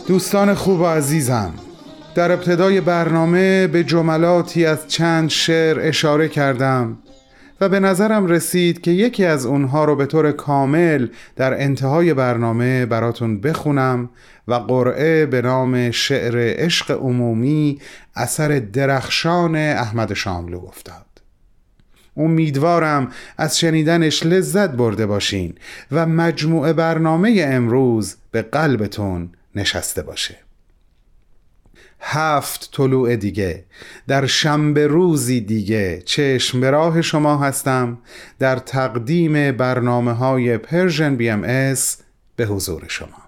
دوستان 0.07 0.55
خوب 0.55 0.81
و 0.81 0.87
عزیزم 0.87 1.55
در 2.15 2.33
ابتدای 2.33 2.81
برنامه 2.81 3.67
به 3.67 3.85
جملاتی 3.85 4.67
از 4.67 4.89
چند 4.89 5.31
شعر 5.31 5.81
اشاره 5.81 6.29
کردم 6.29 6.99
و 7.61 7.69
به 7.69 7.81
نظرم 7.81 8.27
رسید 8.27 8.81
که 8.81 8.91
یکی 8.91 9.25
از 9.25 9.47
اونها 9.47 9.85
رو 9.85 9.97
به 9.97 10.07
طور 10.07 10.33
کامل 10.33 11.09
در 11.37 11.63
انتهای 11.63 12.15
برنامه 12.15 12.87
براتون 12.87 13.41
بخونم 13.41 14.11
و 14.49 14.55
قرعه 14.55 15.27
به 15.27 15.43
نام 15.43 15.91
شعر 15.91 16.35
عشق 16.37 16.91
عمومی 16.91 17.79
اثر 18.17 18.49
درخشان 18.59 19.57
احمد 19.57 20.15
شاملو 20.15 20.65
افتاد. 20.69 21.07
امیدوارم 22.17 23.09
از 23.39 23.59
شنیدنش 23.59 24.27
لذت 24.27 24.71
برده 24.71 25.07
باشین 25.07 25.55
و 25.93 26.07
مجموعه 26.07 26.73
برنامه 26.73 27.45
امروز 27.49 28.17
به 28.31 28.43
قلبتون 28.43 29.31
نشسته 29.55 30.03
باشه. 30.03 30.52
هفت 32.03 32.71
طلوع 32.73 33.17
دیگه. 33.17 33.65
در 34.09 34.27
شنبه 34.27 34.87
روزی 34.87 35.41
دیگه 35.41 36.03
چشم 36.07 36.61
به 36.61 36.71
راه 36.71 37.03
شما 37.03 37.37
هستم. 37.37 37.99
در 38.39 38.59
تقدیم 38.59 39.53
برنامه 39.53 40.13
های 40.13 40.59
Persian 40.59 41.17
BMS 41.17 41.99
به 42.37 42.47
حضور 42.47 42.85
شما. 42.89 43.23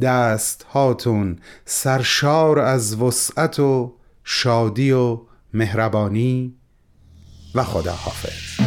دست 0.00 0.62
هاتون 0.62 1.38
سرشار 1.64 2.58
از 2.58 2.96
وسعت 2.96 3.60
و 3.60 3.94
شادی 4.24 4.92
و 4.92 5.20
مهربانی 5.54 6.54
و 7.54 7.62
خدا 7.62 7.92
حافظ 7.92 8.61